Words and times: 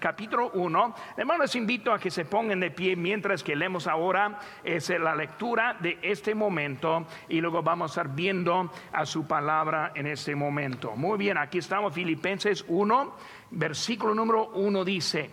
capítulo 0.00 0.50
1. 0.54 0.94
Hermanos, 1.18 1.54
invito 1.54 1.92
a 1.92 1.98
que 1.98 2.10
se 2.10 2.24
pongan 2.24 2.60
de 2.60 2.70
pie 2.70 2.96
mientras 2.96 3.42
que 3.42 3.54
leemos 3.54 3.86
ahora 3.86 4.38
es 4.64 4.88
la 4.88 5.14
lectura 5.14 5.76
de 5.78 5.98
este 6.00 6.34
momento 6.34 7.06
y 7.28 7.40
luego 7.40 7.62
vamos 7.62 7.90
a 7.90 8.00
estar 8.00 8.14
viendo 8.14 8.70
a 8.92 9.04
su 9.04 9.26
palabra 9.26 9.92
en 9.94 10.06
este 10.06 10.34
momento. 10.34 10.96
Muy 10.96 11.18
bien, 11.18 11.36
aquí 11.36 11.58
estamos, 11.58 11.92
Filipenses 11.92 12.64
1, 12.68 13.16
versículo 13.50 14.14
número 14.14 14.48
1 14.54 14.84
dice, 14.84 15.30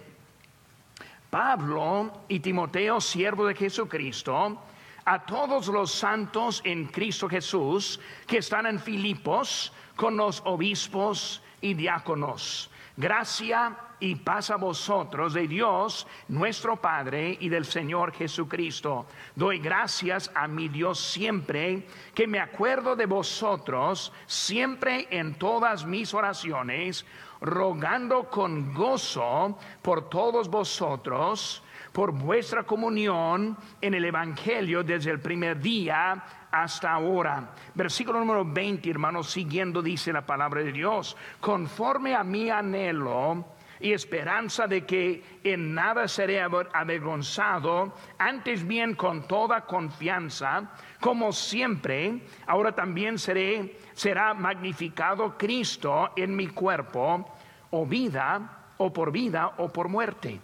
Pablo 1.30 2.26
y 2.28 2.42
Timoteo, 2.42 3.00
siervo 3.00 3.48
de 3.48 3.56
Jesucristo, 3.56 4.62
a 5.06 5.26
todos 5.26 5.68
los 5.68 5.92
santos 5.92 6.62
en 6.66 6.88
Cristo 6.88 7.30
Jesús 7.30 8.00
que 8.28 8.40
están 8.40 8.66
en 8.66 8.80
Filipos 8.80 9.72
con 9.96 10.18
los 10.18 10.42
obispos 10.46 11.42
y 11.62 11.74
diáconos. 11.76 12.70
Gracia 12.96 13.76
y 14.04 14.16
paz 14.16 14.52
a 14.52 14.58
vosotros 14.58 15.34
de 15.34 15.48
Dios 15.48 16.06
nuestro 16.28 16.76
Padre 16.76 17.38
y 17.40 17.48
del 17.48 17.64
Señor 17.64 18.12
Jesucristo. 18.12 19.06
Doy 19.34 19.60
gracias 19.60 20.30
a 20.36 20.46
mi 20.46 20.68
Dios 20.68 21.00
siempre 21.00 21.88
que 22.14 22.28
me 22.28 22.42
acuerdo 22.42 22.98
de 22.98 23.06
vosotros, 23.06 24.12
siempre 24.26 25.08
en 25.10 25.36
todas 25.36 25.86
mis 25.86 26.14
oraciones, 26.14 27.06
rogando 27.40 28.30
con 28.30 28.74
gozo 28.74 29.58
por 29.82 30.10
todos 30.10 30.50
vosotros, 30.50 31.64
por 31.94 32.12
vuestra 32.12 32.64
comunión 32.64 33.58
en 33.80 33.94
el 33.94 34.04
Evangelio 34.04 34.84
desde 34.84 35.12
el 35.12 35.22
primer 35.22 35.62
día 35.62 36.22
hasta 36.52 36.92
ahora. 36.92 37.52
Versículo 37.74 38.20
número 38.20 38.44
20, 38.44 38.90
hermanos, 38.90 39.30
siguiendo 39.30 39.82
dice 39.82 40.12
la 40.12 40.26
palabra 40.26 40.62
de 40.62 40.74
Dios, 40.74 41.16
conforme 41.40 42.16
a 42.16 42.24
mi 42.26 42.50
anhelo 42.50 43.53
y 43.84 43.92
esperanza 43.92 44.66
de 44.66 44.86
que 44.86 45.22
en 45.44 45.74
nada 45.74 46.08
seré 46.08 46.42
avergonzado, 46.42 47.94
antes 48.18 48.66
bien 48.66 48.96
con 48.96 49.28
toda 49.28 49.66
confianza, 49.66 50.72
como 51.02 51.34
siempre, 51.34 52.22
ahora 52.48 52.72
también 52.72 53.18
será 53.20 54.34
magnificado 54.34 55.38
Cristo 55.38 56.12
en 56.16 56.34
mi 56.34 56.48
cuerpo, 56.48 57.30
o 57.72 57.86
vida, 57.86 58.72
o 58.78 58.94
por 58.94 59.12
vida, 59.12 59.52
o 59.58 59.68
por 59.68 59.90
muerte. 59.90 60.40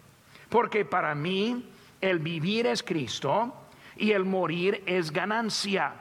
Porque 0.49 0.83
para 0.83 1.15
mí 1.15 1.65
el 2.01 2.19
vivir 2.19 2.67
es 2.67 2.83
Cristo 2.83 3.53
y 3.95 4.11
el 4.11 4.25
morir 4.25 4.83
es 4.85 5.11
ganancia. 5.11 5.93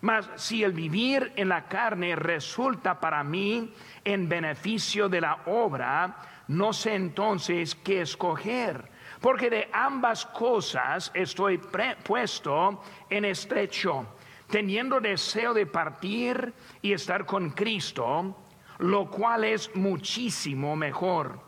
Mas 0.00 0.28
si 0.36 0.62
el 0.62 0.72
vivir 0.72 1.32
en 1.34 1.48
la 1.48 1.64
carne 1.64 2.14
resulta 2.14 3.00
para 3.00 3.24
mí 3.24 3.72
en 4.04 4.28
beneficio 4.28 5.08
de 5.08 5.22
la 5.22 5.38
obra, 5.46 6.14
no 6.48 6.72
sé 6.72 6.94
entonces 6.94 7.74
qué 7.74 8.02
escoger, 8.02 8.90
porque 9.20 9.48
de 9.50 9.68
ambas 9.72 10.26
cosas 10.26 11.10
estoy 11.14 11.60
puesto 12.04 12.82
en 13.08 13.24
estrecho, 13.24 14.06
teniendo 14.48 15.00
deseo 15.00 15.54
de 15.54 15.66
partir 15.66 16.52
y 16.82 16.92
estar 16.92 17.24
con 17.24 17.50
Cristo, 17.50 18.36
lo 18.78 19.10
cual 19.10 19.44
es 19.44 19.74
muchísimo 19.74 20.76
mejor. 20.76 21.40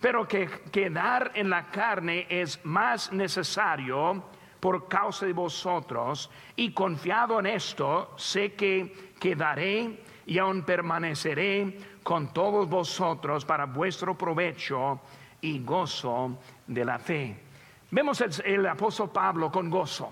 Pero 0.00 0.28
que 0.28 0.48
quedar 0.70 1.32
en 1.34 1.50
la 1.50 1.70
carne 1.70 2.26
es 2.28 2.64
más 2.64 3.12
necesario 3.12 4.24
por 4.60 4.88
causa 4.88 5.26
de 5.26 5.32
vosotros, 5.32 6.30
y 6.56 6.70
confiado 6.72 7.38
en 7.38 7.46
esto, 7.46 8.14
sé 8.16 8.54
que 8.54 9.12
quedaré 9.20 10.02
y 10.26 10.38
aún 10.38 10.62
permaneceré 10.62 11.78
con 12.02 12.32
todos 12.32 12.68
vosotros 12.68 13.44
para 13.44 13.66
vuestro 13.66 14.16
provecho 14.16 15.00
y 15.40 15.58
gozo 15.60 16.38
de 16.66 16.84
la 16.84 16.98
fe. 16.98 17.36
Vemos 17.90 18.22
el, 18.44 18.66
apóstol 18.66 19.10
Pablo 19.10 19.52
con 19.52 19.70
gozo. 19.70 20.10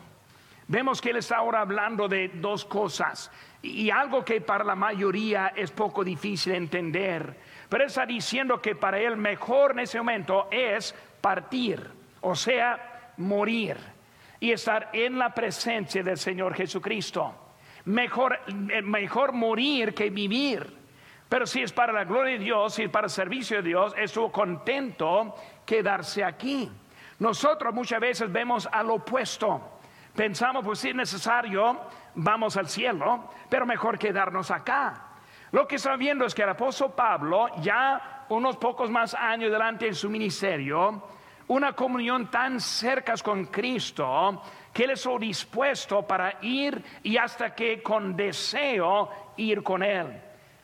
Vemos 0.68 1.00
que 1.00 1.10
él 1.10 1.16
está 1.16 1.38
ahora 1.38 1.60
hablando 1.60 2.06
de 2.06 2.28
dos 2.34 2.64
cosas 2.64 3.30
y 3.60 3.90
algo 3.90 4.24
que 4.24 4.40
para 4.40 4.64
la 4.64 4.76
mayoría 4.76 5.52
es 5.56 5.70
poco 5.70 6.04
difícil 6.04 6.54
entender, 6.54 7.36
pero 7.68 7.84
está 7.84 8.06
diciendo 8.06 8.60
que 8.60 8.76
para 8.76 8.98
él 8.98 9.16
mejor 9.16 9.72
en 9.72 9.80
ese 9.80 9.98
momento 9.98 10.48
es 10.50 10.94
partir, 11.20 11.90
o 12.20 12.34
sea, 12.34 13.12
morir 13.16 13.76
y 14.38 14.52
estar 14.52 14.90
en 14.92 15.18
la 15.18 15.34
presencia 15.34 16.02
del 16.02 16.18
Señor 16.18 16.54
Jesucristo. 16.54 17.41
Mejor, 17.84 18.38
eh, 18.46 18.82
mejor 18.82 19.32
morir 19.32 19.94
que 19.94 20.10
vivir. 20.10 20.82
Pero 21.28 21.46
si 21.46 21.62
es 21.62 21.72
para 21.72 21.92
la 21.92 22.04
gloria 22.04 22.34
de 22.34 22.44
Dios, 22.44 22.74
si 22.74 22.82
es 22.82 22.90
para 22.90 23.06
el 23.06 23.10
servicio 23.10 23.56
de 23.56 23.68
Dios, 23.68 23.94
estuvo 23.96 24.30
contento 24.30 25.34
quedarse 25.64 26.22
aquí. 26.22 26.70
Nosotros 27.18 27.72
muchas 27.72 28.00
veces 28.00 28.30
vemos 28.30 28.68
al 28.70 28.90
opuesto. 28.90 29.78
Pensamos, 30.14 30.64
pues 30.64 30.80
si 30.80 30.90
es 30.90 30.94
necesario, 30.94 31.80
vamos 32.16 32.56
al 32.56 32.68
cielo, 32.68 33.30
pero 33.48 33.64
mejor 33.64 33.98
quedarnos 33.98 34.50
acá. 34.50 35.06
Lo 35.52 35.66
que 35.66 35.76
está 35.76 35.96
viendo 35.96 36.24
es 36.26 36.34
que 36.34 36.42
el 36.42 36.50
apóstol 36.50 36.92
Pablo, 36.94 37.48
ya 37.60 38.26
unos 38.28 38.56
pocos 38.56 38.90
más 38.90 39.14
años 39.14 39.50
delante 39.50 39.86
en 39.86 39.94
su 39.94 40.10
ministerio, 40.10 41.02
una 41.52 41.74
comunión 41.74 42.30
tan 42.30 42.60
cerca 42.60 43.14
con 43.22 43.46
Cristo, 43.46 44.42
que 44.72 44.84
él 44.84 44.90
estuvo 44.92 45.18
dispuesto 45.18 46.02
para 46.06 46.38
ir 46.40 46.82
y 47.02 47.18
hasta 47.18 47.54
que 47.54 47.82
con 47.82 48.16
deseo 48.16 49.34
ir 49.36 49.62
con 49.62 49.82
él. 49.82 50.20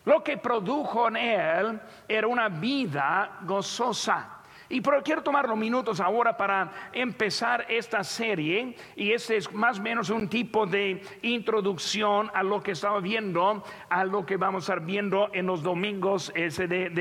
Lo 0.07 0.25
que 0.25 0.39
produjo 0.39 1.09
en 1.09 1.17
él 1.17 1.81
era 2.09 2.27
una 2.27 2.49
vida 2.49 3.41
gozosa. 3.43 4.38
Y 4.69 4.81
pero 4.81 5.03
quiero 5.03 5.23
tomar 5.23 5.49
los 5.49 5.57
minutos 5.57 6.01
ahora 6.01 6.37
para 6.37 6.91
empezar 6.93 7.67
esta 7.69 8.05
serie 8.05 8.77
y 8.97 9.13
este 9.13 9.37
es 9.37 9.53
más 9.53 9.79
o 9.79 9.83
menos 9.83 10.11
un 10.11 10.29
tipo 10.29 10.67
de 10.67 11.03
introducción 11.23 12.31
a 12.35 12.43
lo 12.43 12.63
que 12.63 12.73
estaba 12.73 13.01
viendo, 13.01 13.65
a 13.89 14.05
lo 14.05 14.27
que 14.27 14.37
vamos 14.37 14.69
a 14.69 14.75
estar 14.75 14.85
viendo 14.85 15.31
en 15.33 15.47
los 15.47 15.63
domingos 15.63 16.31
ese 16.35 16.69
de, 16.69 16.93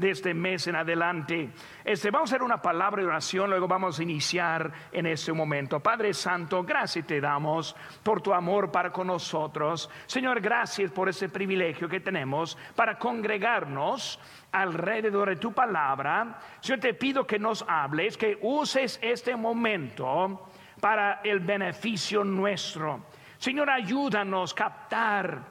este 0.00 0.34
mes 0.34 0.66
en 0.66 0.76
adelante. 0.76 1.50
Este, 1.84 2.10
vamos 2.10 2.30
a 2.30 2.34
hacer 2.34 2.42
una 2.42 2.60
palabra 2.60 3.02
de 3.02 3.08
oración, 3.08 3.48
luego 3.48 3.66
vamos 3.66 3.98
a 3.98 4.02
iniciar 4.02 4.70
en 4.92 5.06
este 5.06 5.32
momento. 5.32 5.80
Padre 5.80 6.12
Santo, 6.12 6.62
gracias 6.62 7.06
te 7.06 7.20
damos 7.20 7.74
por 8.02 8.20
tu 8.20 8.32
amor 8.32 8.70
para 8.70 8.92
con 8.92 9.06
nosotros. 9.06 9.88
Señor, 10.06 10.40
gracias 10.40 10.90
por 10.90 11.08
ese 11.08 11.28
privilegio 11.28 11.88
que 11.88 12.00
tenemos 12.00 12.58
para 12.74 12.98
congregarnos 12.98 14.20
alrededor 14.52 15.30
de 15.30 15.36
tu 15.36 15.52
palabra. 15.52 16.38
Yo 16.62 16.78
te 16.78 16.94
pido 16.94 17.26
que 17.26 17.38
nos 17.38 17.64
hables, 17.68 18.16
que 18.16 18.38
uses 18.42 18.98
este 19.02 19.36
momento 19.36 20.48
para 20.80 21.20
el 21.24 21.40
beneficio 21.40 22.24
nuestro. 22.24 23.04
Señor, 23.38 23.70
ayúdanos 23.70 24.52
a 24.52 24.56
captar 24.56 25.42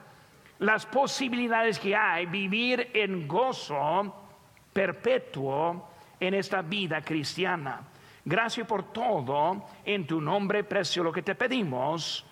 las 0.59 0.85
posibilidades 0.85 1.79
que 1.79 1.95
hay, 1.95 2.25
vivir 2.25 2.91
en 2.93 3.27
gozo 3.27 4.13
perpetuo 4.73 5.89
en 6.19 6.33
esta 6.33 6.61
vida 6.61 7.01
cristiana. 7.01 7.81
Gracias 8.25 8.67
por 8.67 8.91
todo, 8.91 9.65
en 9.85 10.05
tu 10.05 10.19
nombre 10.19 10.63
precioso 10.63 11.05
lo 11.05 11.13
que 11.13 11.21
te 11.21 11.35
pedimos. 11.35 12.25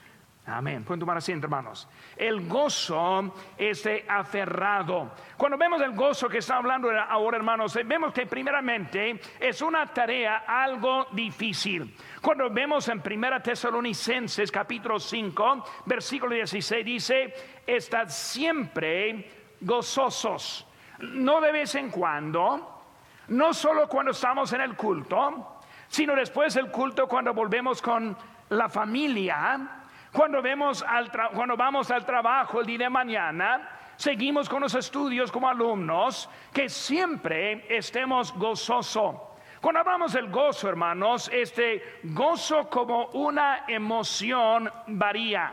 Amén. 0.47 0.83
Pueden 0.83 0.99
tomar 0.99 1.17
asiento, 1.17 1.47
hermanos. 1.47 1.87
El 2.15 2.47
gozo 2.47 3.33
este 3.57 4.05
aferrado. 4.07 5.11
Cuando 5.37 5.57
vemos 5.57 5.81
el 5.81 5.95
gozo 5.95 6.29
que 6.29 6.37
está 6.37 6.57
hablando 6.57 6.91
ahora, 6.91 7.37
hermanos, 7.37 7.75
vemos 7.83 8.13
que 8.13 8.27
primeramente 8.27 9.19
es 9.39 9.61
una 9.63 9.87
tarea 9.87 10.43
algo 10.47 11.07
difícil. 11.13 11.95
Cuando 12.21 12.47
vemos 12.51 12.87
en 12.89 13.01
Primera 13.01 13.41
Tesalonicenses 13.41 14.51
capítulo 14.51 14.99
5, 14.99 15.65
versículo 15.85 16.35
16 16.35 16.85
dice, 16.85 17.33
estad 17.65 18.07
siempre 18.09 19.55
gozosos. 19.61 20.67
No 20.99 21.41
de 21.41 21.51
vez 21.51 21.73
en 21.73 21.89
cuando, 21.89 22.83
no 23.29 23.51
solo 23.51 23.89
cuando 23.89 24.11
estamos 24.11 24.53
en 24.53 24.61
el 24.61 24.75
culto, 24.75 25.59
sino 25.87 26.15
después 26.15 26.53
del 26.53 26.69
culto 26.69 27.07
cuando 27.07 27.33
volvemos 27.33 27.81
con 27.81 28.15
la 28.49 28.69
familia 28.69 29.81
cuando, 30.15 30.41
vemos 30.41 30.81
al 30.87 31.11
cuando 31.33 31.57
vamos 31.57 31.91
al 31.91 32.05
trabajo 32.05 32.61
el 32.61 32.65
día 32.65 32.77
de 32.77 32.89
mañana, 32.89 33.69
seguimos 33.97 34.47
con 34.47 34.61
los 34.61 34.73
estudios 34.73 35.29
como 35.29 35.49
alumnos, 35.49 36.29
que 36.53 36.69
siempre 36.69 37.65
estemos 37.69 38.33
gozosos. 38.33 39.15
Cuando 39.59 39.81
hablamos 39.81 40.13
del 40.13 40.29
gozo, 40.29 40.69
hermanos, 40.69 41.29
este 41.33 41.99
gozo 42.03 42.69
como 42.69 43.07
una 43.07 43.65
emoción 43.67 44.71
varía. 44.87 45.51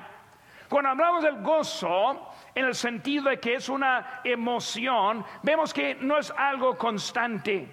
Cuando 0.68 0.90
hablamos 0.90 1.24
del 1.24 1.42
gozo, 1.42 2.30
en 2.54 2.66
el 2.66 2.74
sentido 2.76 3.30
de 3.30 3.40
que 3.40 3.56
es 3.56 3.68
una 3.68 4.20
emoción, 4.22 5.24
vemos 5.42 5.74
que 5.74 5.96
no 5.96 6.18
es 6.18 6.30
algo 6.30 6.78
constante. 6.78 7.66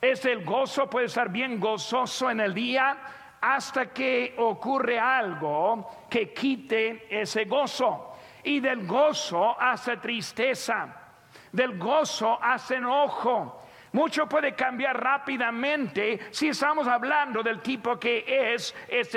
Es 0.00 0.24
el 0.26 0.44
gozo, 0.44 0.90
puede 0.90 1.06
estar 1.06 1.30
bien 1.30 1.58
gozoso 1.58 2.30
en 2.30 2.40
el 2.40 2.52
día, 2.52 2.96
hasta 3.40 3.92
que 3.92 4.34
ocurre 4.38 4.98
algo 4.98 6.06
que 6.08 6.32
quite 6.32 7.06
ese 7.10 7.44
gozo. 7.44 8.14
Y 8.44 8.60
del 8.60 8.86
gozo 8.86 9.60
hace 9.60 9.96
tristeza, 9.98 10.88
del 11.52 11.78
gozo 11.78 12.38
hace 12.40 12.76
enojo, 12.76 13.58
Mucho 13.92 14.26
puede 14.26 14.54
cambiar 14.54 15.02
rápidamente 15.02 16.20
si 16.30 16.48
estamos 16.48 16.86
hablando 16.86 17.42
del 17.42 17.60
tipo 17.60 17.98
que 17.98 18.54
es 18.54 18.74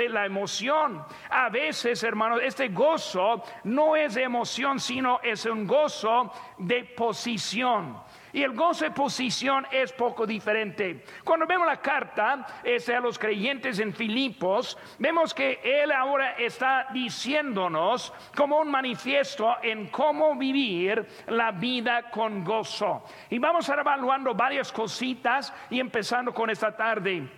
la 0.08 0.24
emoción. 0.24 1.04
A 1.28 1.50
veces, 1.50 2.02
hermanos, 2.02 2.40
este 2.42 2.68
gozo 2.68 3.42
no 3.64 3.96
es 3.96 4.16
emoción, 4.16 4.80
sino 4.80 5.20
es 5.22 5.44
un 5.44 5.66
gozo 5.66 6.32
de 6.58 6.84
posición. 6.84 8.00
Y 8.32 8.42
el 8.42 8.54
gozo 8.54 8.84
de 8.84 8.90
posición 8.90 9.66
es 9.70 9.92
poco 9.92 10.26
diferente. 10.26 11.04
Cuando 11.22 11.46
vemos 11.46 11.66
la 11.66 11.80
carta 11.80 12.46
este, 12.64 12.94
a 12.94 13.00
los 13.00 13.18
creyentes 13.18 13.78
en 13.78 13.92
Filipos, 13.92 14.78
vemos 14.98 15.34
que 15.34 15.60
él 15.62 15.92
ahora 15.92 16.32
está 16.38 16.86
diciéndonos 16.92 18.12
como 18.34 18.58
un 18.58 18.70
manifiesto 18.70 19.56
en 19.62 19.88
cómo 19.88 20.34
vivir 20.36 21.06
la 21.26 21.52
vida 21.52 22.10
con 22.10 22.42
gozo. 22.42 23.04
Y 23.28 23.38
vamos 23.38 23.68
a 23.68 23.74
ir 23.74 23.80
evaluando 23.80 24.34
varias 24.34 24.72
cositas 24.72 25.52
y 25.68 25.78
empezando 25.78 26.32
con 26.32 26.48
esta 26.48 26.74
tarde. 26.74 27.28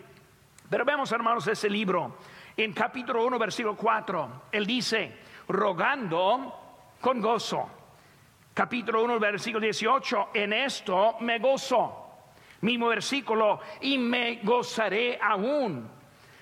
Pero 0.70 0.84
vemos, 0.84 1.10
hermanos, 1.10 1.46
ese 1.48 1.68
libro. 1.68 2.18
En 2.56 2.72
capítulo 2.72 3.26
1, 3.26 3.36
versículo 3.36 3.76
4, 3.76 4.42
él 4.52 4.64
dice, 4.64 5.12
rogando 5.48 6.96
con 7.00 7.20
gozo 7.20 7.83
capítulo 8.54 9.02
1, 9.02 9.18
versículo 9.18 9.60
18, 9.60 10.28
en 10.32 10.52
esto 10.52 11.16
me 11.20 11.38
gozo. 11.40 12.00
Mismo 12.60 12.86
versículo, 12.86 13.60
y 13.80 13.98
me 13.98 14.36
gozaré 14.42 15.18
aún. 15.20 15.90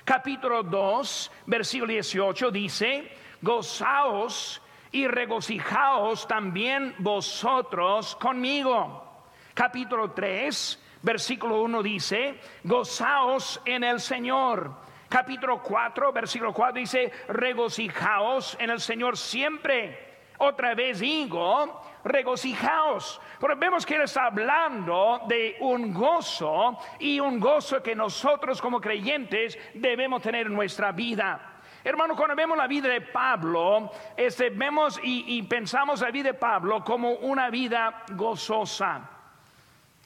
Capítulo 0.04 0.62
2, 0.62 1.32
versículo 1.46 1.90
18 1.92 2.50
dice, 2.50 3.10
gozaos 3.40 4.60
y 4.92 5.08
regocijaos 5.08 6.28
también 6.28 6.94
vosotros 6.98 8.14
conmigo. 8.16 9.24
Capítulo 9.54 10.10
3, 10.10 10.98
versículo 11.02 11.62
1 11.62 11.82
dice, 11.82 12.38
gozaos 12.62 13.60
en 13.64 13.84
el 13.84 14.00
Señor. 14.00 14.70
Capítulo 15.08 15.62
4, 15.62 16.12
versículo 16.12 16.52
4 16.52 16.80
dice, 16.80 17.12
regocijaos 17.28 18.56
en 18.60 18.70
el 18.70 18.80
Señor 18.80 19.16
siempre. 19.16 20.12
Otra 20.38 20.74
vez 20.74 21.00
digo, 21.00 21.82
regocijaos. 22.04 23.20
Pero 23.40 23.56
vemos 23.56 23.86
que 23.86 23.94
él 23.94 24.02
está 24.02 24.26
hablando 24.26 25.22
de 25.28 25.56
un 25.60 25.92
gozo 25.92 26.78
y 26.98 27.20
un 27.20 27.40
gozo 27.40 27.82
que 27.82 27.94
nosotros 27.94 28.60
como 28.60 28.80
creyentes 28.80 29.58
debemos 29.74 30.22
tener 30.22 30.46
en 30.46 30.54
nuestra 30.54 30.92
vida. 30.92 31.48
Hermano, 31.84 32.14
cuando 32.14 32.36
vemos 32.36 32.56
la 32.56 32.68
vida 32.68 32.88
de 32.88 33.00
Pablo, 33.00 33.90
este, 34.16 34.50
vemos 34.50 35.00
y, 35.02 35.38
y 35.38 35.42
pensamos 35.42 36.00
la 36.00 36.12
vida 36.12 36.32
de 36.32 36.34
Pablo 36.34 36.84
como 36.84 37.10
una 37.10 37.50
vida 37.50 38.04
gozosa. 38.12 39.08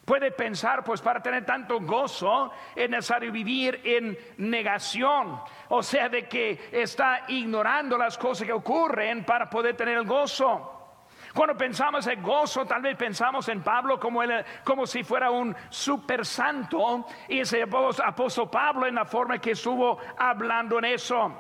Puede 0.07 0.31
pensar, 0.31 0.85
pues 0.85 1.03
para 1.03 1.21
tener 1.21 1.45
tanto 1.45 1.81
gozo 1.81 2.53
es 2.77 2.89
necesario 2.89 3.33
vivir 3.33 3.81
en 3.83 4.17
negación, 4.39 5.41
o 5.69 5.83
sea, 5.83 6.09
de 6.09 6.29
que 6.29 6.69
está 6.71 7.25
ignorando 7.27 7.99
las 7.99 8.17
cosas 8.17 8.47
que 8.47 8.53
ocurren 8.53 9.25
para 9.25 9.51
poder 9.51 9.77
tener 9.77 9.99
el 9.99 10.07
gozo. 10.07 10.76
Cuando 11.37 11.55
pensamos 11.55 12.07
en 12.07 12.23
gozo, 12.23 12.65
tal 12.65 12.81
vez 12.81 12.97
pensamos 12.97 13.47
en 13.51 13.63
Pablo 13.63 14.01
como, 14.01 14.23
como 14.65 14.87
si 14.87 15.05
fuera 15.05 15.31
un 15.31 15.55
super 15.69 16.25
santo 16.25 17.05
y 17.29 17.41
ese 17.41 17.63
apóstol 17.63 18.49
Pablo 18.49 18.87
en 18.87 18.95
la 18.95 19.05
forma 19.05 19.39
que 19.39 19.51
estuvo 19.51 19.99
hablando 20.17 20.79
en 20.79 20.87
eso. 20.87 21.31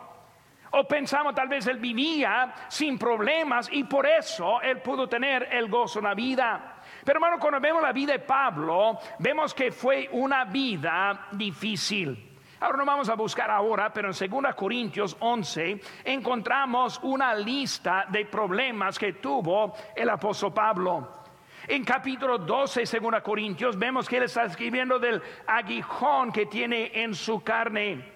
O 0.72 0.84
pensamos 0.86 1.34
tal 1.34 1.48
vez 1.48 1.66
él 1.66 1.78
vivía 1.78 2.52
sin 2.68 2.98
problemas 2.98 3.70
y 3.72 3.84
por 3.84 4.06
eso 4.06 4.60
él 4.60 4.82
pudo 4.82 5.08
tener 5.08 5.48
el 5.50 5.66
gozo 5.70 6.00
en 6.00 6.04
la 6.04 6.14
vida. 6.14 6.82
Pero 7.02 7.16
hermano, 7.16 7.38
cuando 7.38 7.58
vemos 7.58 7.80
la 7.80 7.92
vida 7.92 8.12
de 8.12 8.18
Pablo, 8.18 8.98
vemos 9.20 9.54
que 9.54 9.72
fue 9.72 10.10
una 10.12 10.44
vida 10.44 11.28
difícil. 11.32 12.25
Ahora 12.58 12.78
no 12.78 12.86
vamos 12.86 13.08
a 13.10 13.14
buscar 13.14 13.50
ahora, 13.50 13.92
pero 13.92 14.10
en 14.10 14.30
2 14.30 14.54
Corintios 14.54 15.16
11 15.20 15.78
encontramos 16.04 16.98
una 17.02 17.34
lista 17.34 18.06
de 18.08 18.24
problemas 18.24 18.98
que 18.98 19.14
tuvo 19.14 19.74
el 19.94 20.08
apóstol 20.08 20.54
Pablo. 20.54 21.08
En 21.68 21.84
capítulo 21.84 22.38
12 22.38 22.84
de 22.84 23.00
2 23.00 23.22
Corintios 23.22 23.78
vemos 23.78 24.08
que 24.08 24.16
él 24.16 24.22
está 24.22 24.44
escribiendo 24.44 24.98
del 24.98 25.20
aguijón 25.46 26.32
que 26.32 26.46
tiene 26.46 26.92
en 26.94 27.14
su 27.14 27.42
carne. 27.42 28.12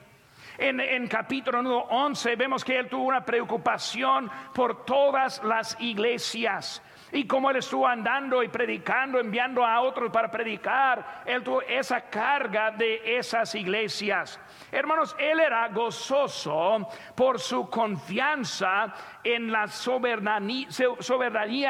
En, 0.57 0.81
en, 0.81 1.07
capítulo 1.07 1.61
11 1.91 2.37
vemos 2.37 2.65
que 2.65 2.79
él 2.79 2.89
tuvo 2.89 3.05
una 3.05 3.25
preocupación 3.25 4.31
por 4.55 4.87
todas 4.87 5.43
las 5.45 5.77
iglesias. 5.81 6.83
Y 7.13 7.27
como 7.27 7.51
él 7.51 7.57
estuvo 7.57 7.87
andando 7.87 8.43
y 8.43 8.49
predicando, 8.49 9.19
enviando 9.19 9.65
a 9.65 9.81
otros 9.81 10.11
para 10.11 10.31
predicar, 10.31 11.23
él 11.27 11.43
tuvo 11.43 11.63
esa 11.63 12.03
carga 12.03 12.71
de 12.71 13.19
esas 13.19 13.55
iglesias. 13.55 14.39
Hermanos, 14.71 15.17
él 15.19 15.41
era 15.41 15.69
gozoso 15.69 16.89
por 17.15 17.41
su 17.41 17.69
confianza 17.69 18.95
en 19.25 19.51
la 19.51 19.67
soberanía, 19.67 20.69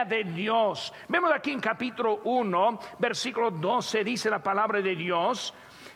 de 0.04 0.24
Dios. 0.24 0.92
Vemos 1.08 1.32
aquí 1.32 1.52
en 1.52 1.60
capítulo 1.60 2.20
1, 2.24 2.80
versículo 2.98 3.50
12, 3.50 4.04
dice 4.04 4.30
la 4.30 4.42
palabra 4.42 4.80
de 4.80 4.94
Dios. 4.94 5.54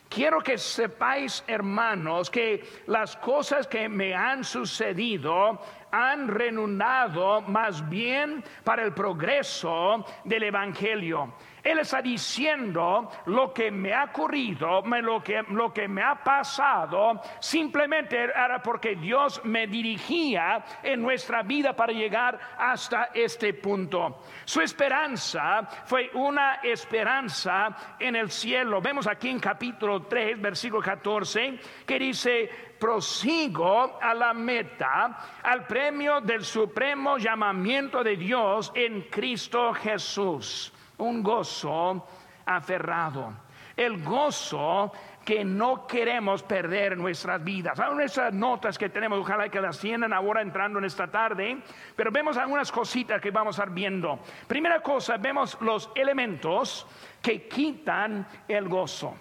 Quiero 0.08 0.40
que 0.40 0.58
sepáis, 0.58 1.42
hermanos, 1.46 2.30
que 2.30 2.64
las 2.86 3.16
cosas 3.16 3.66
que 3.66 3.88
me 3.88 4.14
han 4.14 4.44
sucedido 4.44 5.60
han 5.94 6.26
renunado 6.26 7.40
más 7.42 7.88
bien 7.88 8.42
para 8.64 8.82
el 8.82 8.92
progreso 8.92 10.04
del 10.24 10.42
Evangelio. 10.42 11.34
Él 11.64 11.78
está 11.78 12.02
diciendo 12.02 13.10
lo 13.24 13.54
que 13.54 13.70
me 13.70 13.94
ha 13.94 14.04
ocurrido, 14.04 14.82
lo 14.82 15.22
que, 15.22 15.42
lo 15.48 15.72
que 15.72 15.88
me 15.88 16.02
ha 16.02 16.22
pasado, 16.22 17.22
simplemente 17.40 18.22
era 18.22 18.62
porque 18.62 18.94
Dios 18.96 19.40
me 19.44 19.66
dirigía 19.66 20.62
en 20.82 21.00
nuestra 21.00 21.42
vida 21.42 21.74
para 21.74 21.94
llegar 21.94 22.38
hasta 22.58 23.04
este 23.14 23.54
punto. 23.54 24.20
Su 24.44 24.60
esperanza 24.60 25.62
fue 25.86 26.10
una 26.12 26.56
esperanza 26.56 27.94
en 27.98 28.16
el 28.16 28.30
cielo. 28.30 28.82
Vemos 28.82 29.06
aquí 29.06 29.30
en 29.30 29.40
capítulo 29.40 30.02
3, 30.02 30.38
versículo 30.38 30.82
14, 30.82 31.58
que 31.86 31.98
dice, 31.98 32.50
prosigo 32.78 33.98
a 34.02 34.12
la 34.12 34.34
meta, 34.34 35.40
al 35.42 35.66
premio 35.66 36.20
del 36.20 36.44
supremo 36.44 37.16
llamamiento 37.16 38.04
de 38.04 38.16
Dios 38.16 38.70
en 38.74 39.08
Cristo 39.08 39.72
Jesús. 39.72 40.73
Un 40.98 41.22
gozo 41.22 42.06
aferrado. 42.46 43.32
El 43.76 44.02
gozo 44.02 44.92
que 45.24 45.44
no 45.44 45.86
queremos 45.86 46.42
perder 46.42 46.92
en 46.92 46.98
nuestras 46.98 47.42
vidas. 47.42 47.80
Hay 47.80 47.94
nuestras 47.94 48.32
notas 48.32 48.76
que 48.76 48.90
tenemos, 48.90 49.18
ojalá 49.18 49.48
que 49.48 49.60
las 49.60 49.78
tienen 49.78 50.12
ahora 50.12 50.42
entrando 50.42 50.78
en 50.78 50.84
esta 50.84 51.08
tarde, 51.08 51.58
pero 51.96 52.12
vemos 52.12 52.36
algunas 52.36 52.70
cositas 52.70 53.20
que 53.20 53.30
vamos 53.30 53.58
a 53.58 53.62
estar 53.62 53.74
viendo. 53.74 54.20
Primera 54.46 54.80
cosa, 54.80 55.16
vemos 55.16 55.56
los 55.60 55.90
elementos 55.94 56.86
que 57.22 57.48
quitan 57.48 58.26
el 58.46 58.68
gozo. 58.68 59.14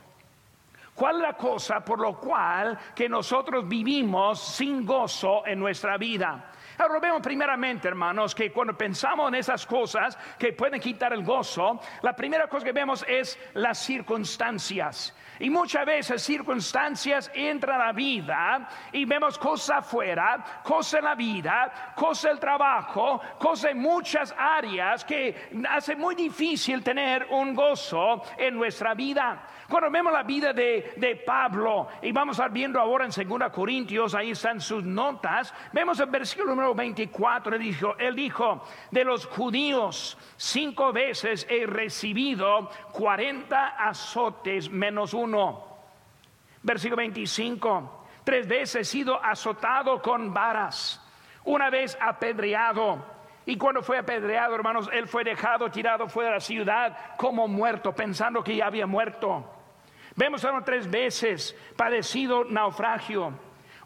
¿Cuál 0.93 1.15
es 1.15 1.21
la 1.23 1.33
cosa 1.33 1.83
por 1.83 1.99
lo 1.99 2.19
cual 2.19 2.77
que 2.93 3.09
nosotros 3.09 3.67
vivimos 3.67 4.39
sin 4.39 4.85
gozo 4.85 5.43
en 5.47 5.59
nuestra 5.59 5.97
vida? 5.97 6.51
Ahora 6.77 6.99
vemos 6.99 7.21
primeramente, 7.21 7.87
hermanos, 7.87 8.33
que 8.33 8.51
cuando 8.51 8.75
pensamos 8.75 9.27
en 9.27 9.35
esas 9.35 9.65
cosas 9.65 10.17
que 10.37 10.53
pueden 10.53 10.79
quitar 10.79 11.13
el 11.13 11.23
gozo, 11.23 11.79
la 12.01 12.15
primera 12.15 12.47
cosa 12.47 12.65
que 12.65 12.71
vemos 12.71 13.05
es 13.07 13.37
las 13.53 13.77
circunstancias. 13.77 15.15
Y 15.39 15.49
muchas 15.49 15.85
veces 15.85 16.21
circunstancias 16.21 17.31
entran 17.33 17.81
a 17.81 17.87
la 17.87 17.91
vida 17.91 18.67
y 18.91 19.05
vemos 19.05 19.37
cosas 19.37 19.79
afuera, 19.79 20.61
cosas 20.63 20.99
en 20.99 21.05
la 21.05 21.15
vida, 21.15 21.93
cosas 21.95 22.31
el 22.31 22.39
trabajo, 22.39 23.19
cosas 23.39 23.71
en 23.71 23.79
muchas 23.79 24.33
áreas 24.37 25.03
que 25.03 25.49
hace 25.69 25.95
muy 25.95 26.15
difícil 26.15 26.83
tener 26.83 27.27
un 27.29 27.53
gozo 27.53 28.21
en 28.37 28.55
nuestra 28.55 28.93
vida. 28.93 29.47
Cuando 29.69 29.89
vemos 29.89 30.11
la 30.11 30.23
vida 30.23 30.53
de, 30.53 30.93
de 30.97 31.15
Pablo, 31.15 31.87
y 32.01 32.11
vamos 32.11 32.39
a 32.39 32.47
viendo 32.47 32.79
ahora 32.79 33.05
en 33.05 33.11
2 33.11 33.51
Corintios, 33.51 34.13
ahí 34.13 34.31
están 34.31 34.59
sus 34.59 34.83
notas, 34.83 35.53
vemos 35.71 35.99
el 35.99 36.07
versículo 36.07 36.49
número 36.49 36.75
24, 36.75 37.55
él 37.55 37.61
dijo, 37.61 37.95
él 37.97 38.15
dijo, 38.15 38.63
de 38.91 39.03
los 39.03 39.25
judíos 39.25 40.17
cinco 40.35 40.91
veces 40.91 41.47
he 41.49 41.65
recibido 41.65 42.69
40 42.91 43.67
azotes 43.67 44.69
menos 44.69 45.13
uno. 45.13 45.73
Versículo 46.61 46.97
25, 46.97 48.05
tres 48.23 48.47
veces 48.47 48.75
he 48.75 48.83
sido 48.83 49.23
azotado 49.23 50.01
con 50.01 50.33
varas, 50.33 51.01
una 51.45 51.69
vez 51.69 51.97
apedreado. 51.99 53.13
Y 53.45 53.57
cuando 53.57 53.81
fue 53.81 53.97
apedreado, 53.97 54.55
hermanos, 54.55 54.89
él 54.93 55.07
fue 55.07 55.23
dejado 55.23 55.69
tirado 55.69 56.07
fuera 56.07 56.29
de 56.29 56.35
la 56.35 56.39
ciudad 56.39 56.97
como 57.17 57.47
muerto, 57.47 57.93
pensando 57.93 58.43
que 58.43 58.55
ya 58.55 58.67
había 58.67 58.87
muerto. 58.87 59.45
Vemos 60.15 60.45
a 60.45 60.61
tres 60.63 60.89
veces 60.89 61.55
padecido 61.75 62.45
naufragio. 62.45 63.33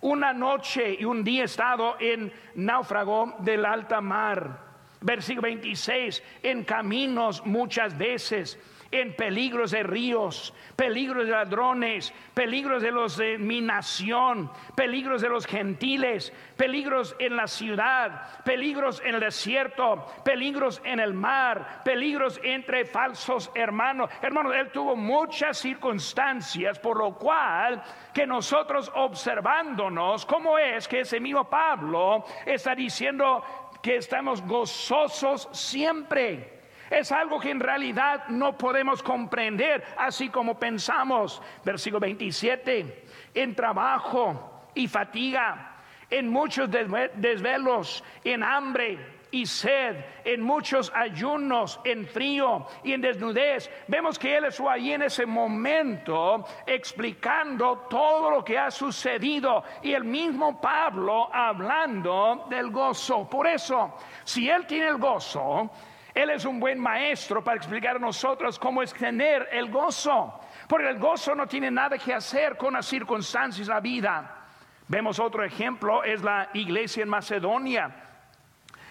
Una 0.01 0.33
noche 0.33 0.95
y 0.99 1.05
un 1.05 1.23
día 1.23 1.45
estado 1.45 1.95
en 1.99 2.31
náufrago 2.55 3.35
del 3.39 3.65
alta 3.65 3.99
mar. 4.01 4.67
Versículo 5.01 5.43
26, 5.43 6.23
en 6.43 6.63
caminos 6.63 7.45
muchas 7.45 7.97
veces 7.97 8.59
en 8.91 9.15
peligros 9.15 9.71
de 9.71 9.83
ríos, 9.83 10.53
peligros 10.75 11.25
de 11.25 11.31
ladrones, 11.31 12.13
peligros 12.33 12.81
de 12.81 12.91
los 12.91 13.17
de 13.17 13.37
mi 13.37 13.61
nación, 13.61 14.51
peligros 14.75 15.21
de 15.21 15.29
los 15.29 15.45
gentiles, 15.45 16.33
peligros 16.55 17.15
en 17.19 17.35
la 17.35 17.47
ciudad, 17.47 18.43
peligros 18.43 19.01
en 19.05 19.15
el 19.15 19.21
desierto, 19.21 20.05
peligros 20.23 20.81
en 20.83 20.99
el 20.99 21.13
mar, 21.13 21.81
peligros 21.83 22.39
entre 22.43 22.85
falsos 22.85 23.51
hermanos. 23.55 24.09
Hermanos, 24.21 24.53
él 24.55 24.71
tuvo 24.71 24.95
muchas 24.95 25.57
circunstancias 25.57 26.79
por 26.79 26.97
lo 26.97 27.15
cual 27.15 27.81
que 28.13 28.25
nosotros 28.25 28.91
observándonos, 28.95 30.25
cómo 30.25 30.57
es 30.57 30.87
que 30.87 31.01
ese 31.01 31.19
mismo 31.19 31.49
Pablo 31.49 32.25
está 32.45 32.75
diciendo 32.75 33.43
que 33.81 33.97
estamos 33.97 34.41
gozosos 34.41 35.49
siempre. 35.51 36.56
Es 36.89 37.11
algo 37.11 37.39
que 37.39 37.51
en 37.51 37.59
realidad 37.59 38.27
no 38.29 38.57
podemos 38.57 39.03
comprender 39.03 39.83
así 39.97 40.29
como 40.29 40.57
pensamos. 40.57 41.41
Versículo 41.63 41.99
27, 41.99 43.05
en 43.33 43.55
trabajo 43.55 44.69
y 44.73 44.87
fatiga, 44.87 45.75
en 46.09 46.29
muchos 46.29 46.69
desvelos, 46.71 48.03
en 48.23 48.43
hambre 48.43 49.17
y 49.31 49.45
sed, 49.45 49.97
en 50.23 50.41
muchos 50.41 50.91
ayunos, 50.95 51.79
en 51.83 52.07
frío 52.07 52.65
y 52.83 52.93
en 52.93 53.01
desnudez. 53.01 53.69
Vemos 53.87 54.17
que 54.17 54.37
Él 54.37 54.45
estuvo 54.45 54.69
ahí 54.69 54.93
en 54.93 55.03
ese 55.03 55.25
momento 55.25 56.45
explicando 56.65 57.87
todo 57.89 58.31
lo 58.31 58.43
que 58.43 58.57
ha 58.57 58.71
sucedido 58.71 59.63
y 59.81 59.93
el 59.93 60.03
mismo 60.03 60.61
Pablo 60.61 61.29
hablando 61.33 62.45
del 62.49 62.69
gozo. 62.69 63.29
Por 63.29 63.47
eso, 63.47 63.93
si 64.23 64.49
Él 64.49 64.65
tiene 64.65 64.87
el 64.87 64.97
gozo, 64.97 65.69
él 66.17 66.31
es 66.31 66.45
un 66.45 66.59
buen 66.59 66.79
maestro 66.79 67.43
para 67.43 67.57
explicar 67.57 67.97
a 67.97 67.99
nosotros 67.99 68.57
cómo 68.57 68.81
es 68.81 68.91
tener 68.91 69.49
el 69.51 69.69
gozo. 69.69 70.39
Porque 70.67 70.89
el 70.89 70.97
gozo 70.97 71.35
no 71.35 71.45
tiene 71.45 71.69
nada 71.69 71.95
que 71.99 72.11
hacer 72.11 72.57
con 72.57 72.73
las 72.73 72.87
circunstancias 72.87 73.67
de 73.67 73.73
la 73.73 73.79
vida. 73.79 74.45
Vemos 74.87 75.19
otro 75.19 75.43
ejemplo, 75.43 76.03
es 76.03 76.23
la 76.23 76.49
iglesia 76.55 77.03
en 77.03 77.09
Macedonia. 77.09 77.95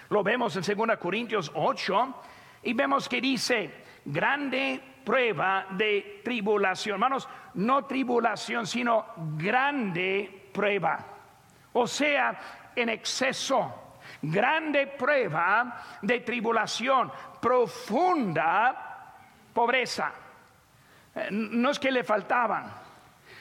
Lo 0.08 0.22
vemos 0.22 0.54
en 0.54 0.86
2 0.86 0.96
Corintios 0.98 1.50
8 1.52 2.22
y 2.62 2.72
vemos 2.74 3.08
que 3.08 3.20
dice, 3.20 3.84
grande 4.04 4.80
prueba 5.04 5.66
de 5.70 6.20
tribulación. 6.22 6.94
Hermanos, 6.94 7.28
no 7.54 7.86
tribulación, 7.86 8.68
sino 8.68 9.04
grande 9.36 10.48
prueba. 10.52 11.04
O 11.72 11.88
sea, 11.88 12.70
en 12.76 12.88
exceso 12.88 13.85
grande 14.30 14.86
prueba 14.86 15.82
de 16.02 16.20
tribulación, 16.20 17.10
profunda 17.40 18.86
pobreza. 19.52 20.12
Eh, 21.14 21.28
no 21.30 21.70
es 21.70 21.78
que 21.78 21.90
le 21.90 22.04
faltaban, 22.04 22.70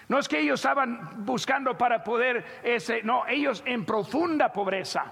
no 0.07 0.19
es 0.19 0.27
que 0.27 0.39
ellos 0.39 0.59
estaban 0.59 1.25
buscando 1.25 1.77
para 1.77 2.03
poder 2.03 2.61
ese, 2.63 3.01
no, 3.03 3.25
ellos 3.27 3.63
en 3.65 3.85
profunda 3.85 4.51
pobreza. 4.51 5.05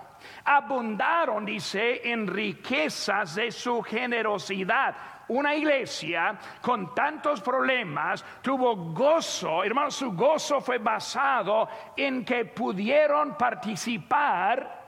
Abundaron, 0.45 1.45
dice, 1.45 2.01
en 2.09 2.27
riquezas 2.27 3.35
de 3.35 3.51
su 3.51 3.81
generosidad. 3.81 4.95
Una 5.29 5.55
iglesia 5.55 6.37
con 6.61 6.93
tantos 6.93 7.41
problemas 7.41 8.23
tuvo 8.41 8.75
gozo, 8.93 9.63
hermanos, 9.63 9.95
su 9.95 10.11
gozo 10.11 10.61
fue 10.61 10.77
basado 10.77 11.67
en 11.95 12.23
que 12.23 12.45
pudieron 12.45 13.35
participar 13.35 14.82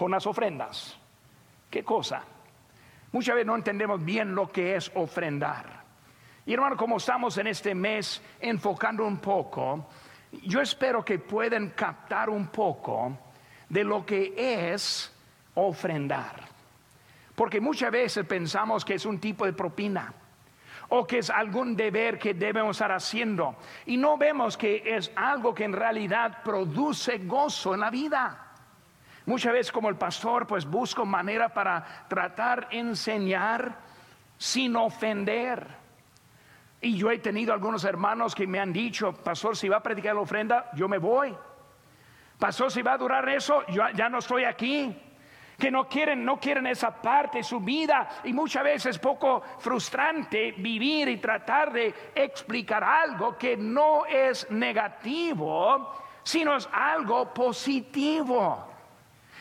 con 0.00 0.12
las 0.12 0.26
ofrendas. 0.26 0.96
¿Qué 1.68 1.84
cosa? 1.84 2.22
Muchas 3.12 3.34
veces 3.34 3.46
no 3.46 3.54
entendemos 3.54 4.02
bien 4.02 4.34
lo 4.34 4.50
que 4.50 4.74
es 4.74 4.90
ofrendar. 4.94 5.84
Y 6.46 6.54
hermano, 6.54 6.74
como 6.74 6.96
estamos 6.96 7.36
en 7.36 7.48
este 7.48 7.74
mes 7.74 8.22
enfocando 8.40 9.06
un 9.06 9.18
poco, 9.18 9.88
yo 10.44 10.62
espero 10.62 11.04
que 11.04 11.18
puedan 11.18 11.72
captar 11.72 12.30
un 12.30 12.46
poco 12.46 13.12
de 13.68 13.84
lo 13.84 14.06
que 14.06 14.32
es 14.72 15.14
ofrendar. 15.54 16.48
Porque 17.34 17.60
muchas 17.60 17.90
veces 17.90 18.24
pensamos 18.24 18.86
que 18.86 18.94
es 18.94 19.04
un 19.04 19.20
tipo 19.20 19.44
de 19.44 19.52
propina 19.52 20.14
o 20.88 21.06
que 21.06 21.18
es 21.18 21.28
algún 21.28 21.76
deber 21.76 22.18
que 22.18 22.32
debemos 22.32 22.76
estar 22.76 22.90
haciendo 22.90 23.54
y 23.84 23.98
no 23.98 24.16
vemos 24.16 24.56
que 24.56 24.82
es 24.82 25.12
algo 25.14 25.54
que 25.54 25.64
en 25.64 25.74
realidad 25.74 26.42
produce 26.42 27.18
gozo 27.18 27.74
en 27.74 27.80
la 27.80 27.90
vida. 27.90 28.46
Muchas 29.26 29.52
veces 29.52 29.72
como 29.72 29.88
el 29.88 29.96
pastor 29.96 30.46
pues 30.46 30.64
busco 30.64 31.04
manera 31.04 31.48
para 31.48 32.06
tratar 32.08 32.68
enseñar 32.70 33.76
sin 34.38 34.74
ofender. 34.76 35.66
Y 36.80 36.96
yo 36.96 37.10
he 37.10 37.18
tenido 37.18 37.52
algunos 37.52 37.84
hermanos 37.84 38.34
que 38.34 38.46
me 38.46 38.58
han 38.58 38.72
dicho, 38.72 39.12
pastor, 39.12 39.56
si 39.56 39.68
va 39.68 39.76
a 39.76 39.82
predicar 39.82 40.14
la 40.14 40.22
ofrenda, 40.22 40.70
yo 40.74 40.88
me 40.88 40.96
voy. 40.96 41.36
Pastor, 42.38 42.72
si 42.72 42.80
va 42.80 42.94
a 42.94 42.98
durar 42.98 43.28
eso, 43.28 43.66
yo 43.66 43.82
ya 43.94 44.08
no 44.08 44.18
estoy 44.18 44.44
aquí. 44.44 44.96
Que 45.58 45.70
no 45.70 45.86
quieren, 45.86 46.24
no 46.24 46.40
quieren 46.40 46.66
esa 46.66 46.90
parte 46.90 47.38
de 47.38 47.44
su 47.44 47.60
vida. 47.60 48.08
Y 48.24 48.32
muchas 48.32 48.64
veces 48.64 48.96
es 48.96 48.98
poco 48.98 49.42
frustrante 49.58 50.52
vivir 50.52 51.06
y 51.08 51.18
tratar 51.18 51.70
de 51.70 51.94
explicar 52.14 52.82
algo 52.82 53.36
que 53.36 53.58
no 53.58 54.06
es 54.06 54.50
negativo, 54.50 55.94
sino 56.22 56.56
es 56.56 56.66
algo 56.72 57.34
positivo. 57.34 58.69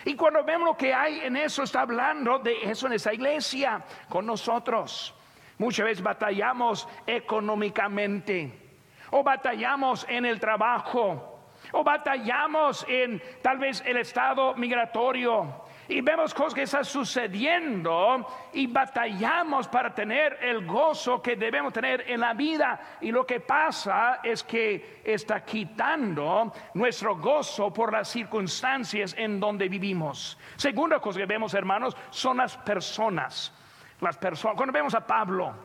Y 0.06 0.16
cuando 0.16 0.44
vemos 0.44 0.68
lo 0.68 0.78
que 0.78 0.94
hay 0.94 1.20
en 1.22 1.36
eso, 1.36 1.64
está 1.64 1.82
hablando 1.82 2.40
de 2.40 2.64
eso 2.64 2.88
en 2.88 2.94
esa 2.94 3.14
iglesia 3.14 3.84
con 4.08 4.26
nosotros. 4.26 5.14
Muchas 5.58 5.86
veces 5.86 6.04
batallamos 6.04 6.88
económicamente 7.06 8.70
o 9.12 9.24
batallamos 9.24 10.06
en 10.08 10.26
el 10.26 10.40
trabajo 10.40 11.40
o 11.72 11.84
batallamos 11.84 12.86
en 12.88 13.22
tal 13.42 13.58
vez 13.58 13.84
el 13.86 13.98
estado 13.98 14.56
migratorio 14.56 15.64
y 15.90 16.02
vemos 16.02 16.36
cosas 16.36 16.54
que 16.54 16.62
están 16.62 16.86
sucediendo 16.86 18.26
y 18.54 18.68
batallamos 18.68 19.68
para 19.68 19.94
tener 19.94 20.38
el 20.40 20.64
gozo 20.64 21.20
que 21.20 21.36
debemos 21.36 21.74
tener 21.74 22.06
en 22.08 22.20
la 22.20 22.34
vida. 22.36 22.98
Y 23.02 23.12
lo 23.12 23.26
que 23.26 23.40
pasa 23.40 24.20
es 24.24 24.44
que 24.44 25.02
está 25.04 25.44
quitando 25.44 26.54
nuestro 26.76 27.18
gozo 27.18 27.74
por 27.74 27.92
las 27.92 28.08
circunstancias 28.08 29.16
en 29.18 29.40
donde 29.40 29.68
vivimos. 29.68 30.38
Segunda 30.58 31.00
cosa 31.00 31.20
que 31.20 31.26
vemos, 31.26 31.56
hermanos, 31.56 31.98
son 32.12 32.38
las 32.38 32.56
personas. 32.58 33.52
Las 34.00 34.16
personas. 34.16 34.56
Cuando 34.56 34.72
vemos 34.72 34.94
a 34.94 35.06
Pablo, 35.06 35.56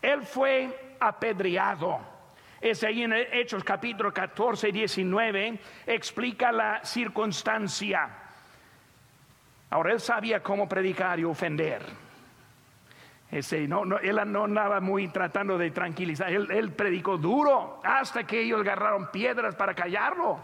él 0.00 0.22
fue 0.22 0.96
apedreado. 0.98 2.00
Es 2.62 2.82
ahí 2.82 3.02
en 3.02 3.12
Hechos 3.12 3.62
capítulo 3.62 4.10
14 4.10 4.70
y 4.70 4.72
19, 4.72 5.60
explica 5.86 6.50
la 6.50 6.82
circunstancia. 6.82 8.25
Ahora 9.70 9.92
él 9.92 10.00
sabía 10.00 10.42
cómo 10.42 10.68
predicar 10.68 11.18
y 11.18 11.24
ofender. 11.24 11.82
Ese, 13.30 13.66
no, 13.66 13.82
él 13.98 14.20
no 14.26 14.44
andaba 14.44 14.80
muy 14.80 15.08
tratando 15.08 15.58
de 15.58 15.70
tranquilizar. 15.70 16.30
Él, 16.30 16.72
predicó 16.72 17.16
duro 17.16 17.80
hasta 17.82 18.24
que 18.24 18.42
ellos 18.42 18.60
agarraron 18.60 19.10
piedras 19.10 19.54
para 19.56 19.74
callarlo. 19.74 20.38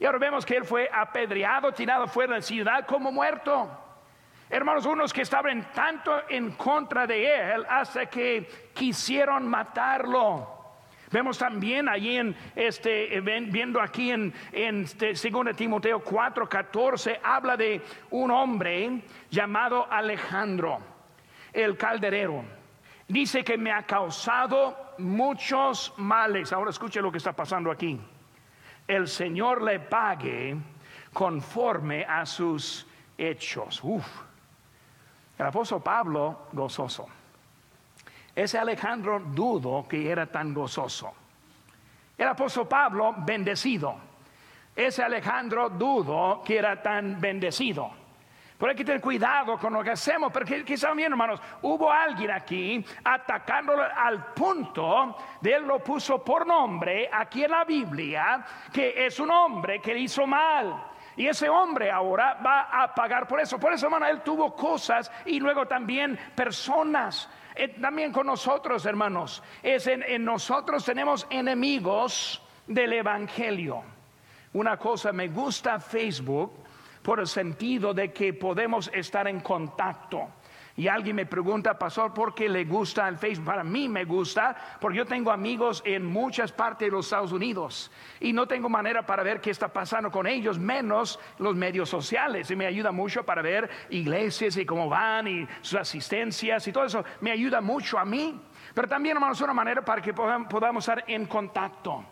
Y 0.00 0.06
ahora 0.06 0.18
vemos 0.18 0.46
que 0.46 0.56
él 0.56 0.64
fue 0.64 0.88
apedreado, 0.92 1.72
tirado 1.72 2.06
fuera 2.06 2.34
de 2.34 2.38
la 2.38 2.42
ciudad 2.42 2.86
como 2.86 3.12
muerto. 3.12 3.68
Hermanos, 4.48 4.86
unos 4.86 5.12
que 5.12 5.22
estaban 5.22 5.70
tanto 5.72 6.22
en 6.30 6.52
contra 6.52 7.06
de 7.06 7.52
él 7.54 7.66
hasta 7.68 8.06
que 8.06 8.70
quisieron 8.72 9.46
matarlo. 9.46 10.57
Vemos 11.10 11.38
también 11.38 11.88
allí 11.88 12.16
en 12.16 12.36
este, 12.54 13.16
eh, 13.16 13.20
viendo 13.20 13.80
aquí 13.80 14.10
en, 14.10 14.32
en 14.52 14.84
este, 14.84 15.12
2 15.12 15.56
Timoteo 15.56 16.00
4, 16.00 16.48
14, 16.48 17.20
habla 17.22 17.56
de 17.56 17.80
un 18.10 18.30
hombre 18.30 19.02
llamado 19.30 19.90
Alejandro, 19.90 20.78
el 21.52 21.76
calderero. 21.76 22.44
Dice 23.06 23.42
que 23.42 23.56
me 23.56 23.72
ha 23.72 23.84
causado 23.84 24.94
muchos 24.98 25.94
males. 25.96 26.52
Ahora 26.52 26.70
escuche 26.70 27.00
lo 27.00 27.10
que 27.10 27.18
está 27.18 27.32
pasando 27.32 27.70
aquí. 27.70 27.98
El 28.86 29.08
Señor 29.08 29.62
le 29.62 29.80
pague 29.80 30.56
conforme 31.12 32.04
a 32.04 32.26
sus 32.26 32.86
hechos. 33.16 33.80
Uf. 33.82 34.06
El 35.38 35.46
apóstol 35.46 35.82
Pablo, 35.82 36.48
gozoso. 36.52 37.08
Ese 38.38 38.56
Alejandro 38.56 39.18
dudo 39.18 39.84
que 39.88 40.08
era 40.08 40.24
tan 40.26 40.54
gozoso. 40.54 41.12
El 42.16 42.28
apóstol 42.28 42.68
Pablo, 42.68 43.16
bendecido. 43.18 43.96
Ese 44.76 45.02
Alejandro 45.02 45.70
dudo 45.70 46.40
que 46.44 46.56
era 46.56 46.80
tan 46.80 47.20
bendecido. 47.20 47.90
Pero 48.56 48.70
hay 48.70 48.76
que 48.76 48.84
tener 48.84 49.00
cuidado 49.00 49.58
con 49.58 49.72
lo 49.72 49.82
que 49.82 49.90
hacemos, 49.90 50.32
porque 50.32 50.64
quizás 50.64 50.94
bien, 50.94 51.10
hermanos, 51.10 51.40
hubo 51.62 51.90
alguien 51.90 52.30
aquí 52.30 52.84
atacándolo 53.02 53.82
al 53.82 54.26
punto 54.26 55.16
de 55.40 55.54
él 55.54 55.66
lo 55.66 55.82
puso 55.82 56.22
por 56.24 56.46
nombre 56.46 57.10
aquí 57.12 57.42
en 57.42 57.50
la 57.50 57.64
Biblia, 57.64 58.46
que 58.72 59.04
es 59.04 59.18
un 59.18 59.32
hombre 59.32 59.80
que 59.80 59.98
hizo 59.98 60.28
mal. 60.28 60.80
Y 61.16 61.26
ese 61.26 61.48
hombre 61.48 61.90
ahora 61.90 62.34
va 62.34 62.68
a 62.70 62.94
pagar 62.94 63.26
por 63.26 63.40
eso. 63.40 63.58
Por 63.58 63.72
eso, 63.72 63.86
hermano, 63.86 64.06
él 64.06 64.20
tuvo 64.20 64.54
cosas 64.54 65.10
y 65.26 65.40
luego 65.40 65.66
también 65.66 66.16
personas 66.36 67.28
Eh, 67.58 67.74
también 67.80 68.12
con 68.12 68.26
nosotros, 68.28 68.86
hermanos, 68.86 69.42
es 69.64 69.88
en 69.88 70.24
nosotros 70.24 70.84
tenemos 70.84 71.26
enemigos 71.28 72.40
del 72.68 72.92
Evangelio. 72.92 73.82
Una 74.52 74.76
cosa, 74.76 75.12
me 75.12 75.26
gusta 75.26 75.80
Facebook 75.80 76.52
por 77.08 77.20
el 77.20 77.26
sentido 77.26 77.94
de 77.94 78.12
que 78.12 78.34
podemos 78.34 78.90
estar 78.92 79.26
en 79.28 79.40
contacto. 79.40 80.28
Y 80.76 80.88
alguien 80.88 81.16
me 81.16 81.24
pregunta, 81.24 81.78
pastor, 81.78 82.12
¿por 82.12 82.34
qué 82.34 82.50
le 82.50 82.66
gusta 82.66 83.08
el 83.08 83.16
Facebook? 83.16 83.46
Para 83.46 83.64
mí 83.64 83.88
me 83.88 84.04
gusta 84.04 84.76
porque 84.78 84.98
yo 84.98 85.06
tengo 85.06 85.30
amigos 85.30 85.82
en 85.86 86.04
muchas 86.04 86.52
partes 86.52 86.86
de 86.86 86.92
los 86.92 87.06
Estados 87.06 87.32
Unidos 87.32 87.90
y 88.20 88.34
no 88.34 88.46
tengo 88.46 88.68
manera 88.68 89.06
para 89.06 89.22
ver 89.22 89.40
qué 89.40 89.48
está 89.48 89.72
pasando 89.72 90.10
con 90.10 90.26
ellos, 90.26 90.58
menos 90.58 91.18
los 91.38 91.56
medios 91.56 91.88
sociales. 91.88 92.50
Y 92.50 92.56
me 92.56 92.66
ayuda 92.66 92.92
mucho 92.92 93.24
para 93.24 93.40
ver 93.40 93.70
iglesias 93.88 94.58
y 94.58 94.66
cómo 94.66 94.90
van 94.90 95.28
y 95.28 95.48
sus 95.62 95.78
asistencias 95.78 96.68
y 96.68 96.72
todo 96.72 96.84
eso. 96.84 97.02
Me 97.22 97.30
ayuda 97.30 97.62
mucho 97.62 97.98
a 97.98 98.04
mí. 98.04 98.38
Pero 98.74 98.86
también, 98.86 99.16
hermanos, 99.16 99.40
una 99.40 99.54
manera 99.54 99.82
para 99.82 100.02
que 100.02 100.12
podamos 100.12 100.86
estar 100.86 101.04
en 101.06 101.24
contacto. 101.24 102.04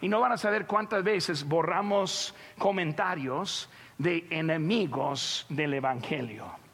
Y 0.00 0.08
no 0.08 0.20
van 0.20 0.30
a 0.30 0.36
saber 0.36 0.66
cuántas 0.66 1.02
veces 1.02 1.42
borramos 1.42 2.32
comentarios 2.58 3.68
de 3.98 4.26
enemigos 4.30 5.46
del 5.48 5.74
Evangelio 5.74 6.66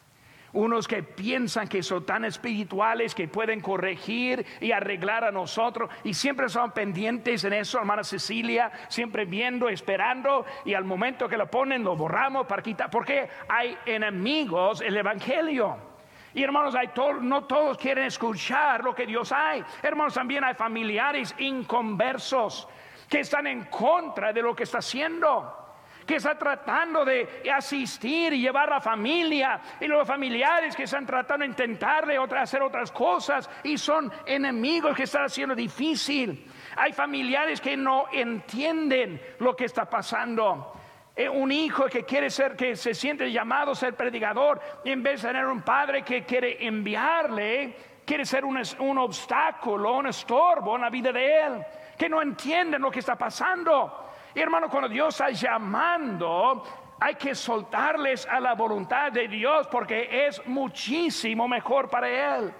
unos 0.52 0.86
que 0.86 1.02
piensan 1.02 1.68
que 1.68 1.82
son 1.82 2.04
tan 2.04 2.24
espirituales 2.24 3.14
que 3.14 3.28
pueden 3.28 3.60
corregir 3.60 4.44
y 4.60 4.72
arreglar 4.72 5.24
a 5.24 5.30
nosotros 5.30 5.90
y 6.04 6.14
siempre 6.14 6.48
son 6.48 6.72
pendientes 6.72 7.44
en 7.44 7.54
eso, 7.54 7.78
hermana 7.78 8.04
Cecilia, 8.04 8.70
siempre 8.88 9.24
viendo, 9.24 9.68
esperando 9.68 10.44
y 10.64 10.74
al 10.74 10.84
momento 10.84 11.28
que 11.28 11.36
lo 11.36 11.50
ponen 11.50 11.82
lo 11.82 11.96
borramos 11.96 12.46
para 12.46 12.62
quitar, 12.62 12.90
porque 12.90 13.28
hay 13.48 13.76
enemigos 13.86 14.80
el 14.80 14.96
Evangelio. 14.96 15.90
Y 16.34 16.42
hermanos, 16.42 16.74
hay 16.74 16.90
no 17.20 17.44
todos 17.44 17.76
quieren 17.76 18.04
escuchar 18.04 18.82
lo 18.82 18.94
que 18.94 19.04
Dios 19.04 19.32
hay. 19.32 19.62
Hermanos, 19.82 20.14
también 20.14 20.42
hay 20.44 20.54
familiares 20.54 21.34
inconversos 21.38 22.66
que 23.06 23.20
están 23.20 23.46
en 23.46 23.64
contra 23.64 24.32
de 24.32 24.40
lo 24.40 24.56
que 24.56 24.62
está 24.62 24.78
haciendo 24.78 25.61
que 26.06 26.16
está 26.16 26.36
tratando 26.36 27.04
de 27.04 27.42
asistir 27.54 28.32
y 28.32 28.40
llevar 28.40 28.68
a 28.68 28.76
la 28.76 28.80
familia 28.80 29.60
y 29.80 29.86
los 29.86 30.06
familiares 30.06 30.74
que 30.74 30.84
están 30.84 31.06
tratando 31.06 31.44
de 31.44 31.50
intentarle 31.50 32.18
hacer 32.38 32.62
otras 32.62 32.90
cosas 32.90 33.48
y 33.62 33.78
son 33.78 34.12
enemigos 34.26 34.96
que 34.96 35.04
están 35.04 35.24
haciendo 35.24 35.54
difícil. 35.54 36.46
Hay 36.76 36.92
familiares 36.92 37.60
que 37.60 37.76
no 37.76 38.06
entienden 38.12 39.20
lo 39.38 39.54
que 39.54 39.66
está 39.66 39.88
pasando. 39.88 40.72
Eh, 41.14 41.28
un 41.28 41.52
hijo 41.52 41.86
que 41.86 42.04
quiere 42.04 42.30
ser, 42.30 42.56
que 42.56 42.74
se 42.74 42.94
siente 42.94 43.30
llamado 43.30 43.72
a 43.72 43.74
ser 43.74 43.94
predicador, 43.94 44.60
en 44.84 45.02
vez 45.02 45.20
de 45.22 45.28
tener 45.28 45.46
un 45.46 45.60
padre 45.60 46.02
que 46.02 46.24
quiere 46.24 46.66
enviarle, 46.66 47.76
quiere 48.04 48.24
ser 48.24 48.44
un, 48.44 48.60
un 48.78 48.98
obstáculo, 48.98 49.98
un 49.98 50.06
estorbo 50.06 50.76
en 50.76 50.82
la 50.82 50.90
vida 50.90 51.12
de 51.12 51.42
él, 51.42 51.66
que 52.02 52.08
no 52.08 52.20
entienden 52.20 52.82
lo 52.82 52.90
que 52.90 52.98
está 52.98 53.14
pasando. 53.14 54.10
Y 54.34 54.40
hermano, 54.40 54.68
cuando 54.68 54.88
Dios 54.88 55.14
está 55.14 55.30
llamando, 55.30 56.64
hay 56.98 57.14
que 57.14 57.32
soltarles 57.32 58.26
a 58.26 58.40
la 58.40 58.56
voluntad 58.56 59.12
de 59.12 59.28
Dios 59.28 59.68
porque 59.68 60.26
es 60.26 60.44
muchísimo 60.48 61.46
mejor 61.46 61.88
para 61.88 62.08
Él. 62.08 62.52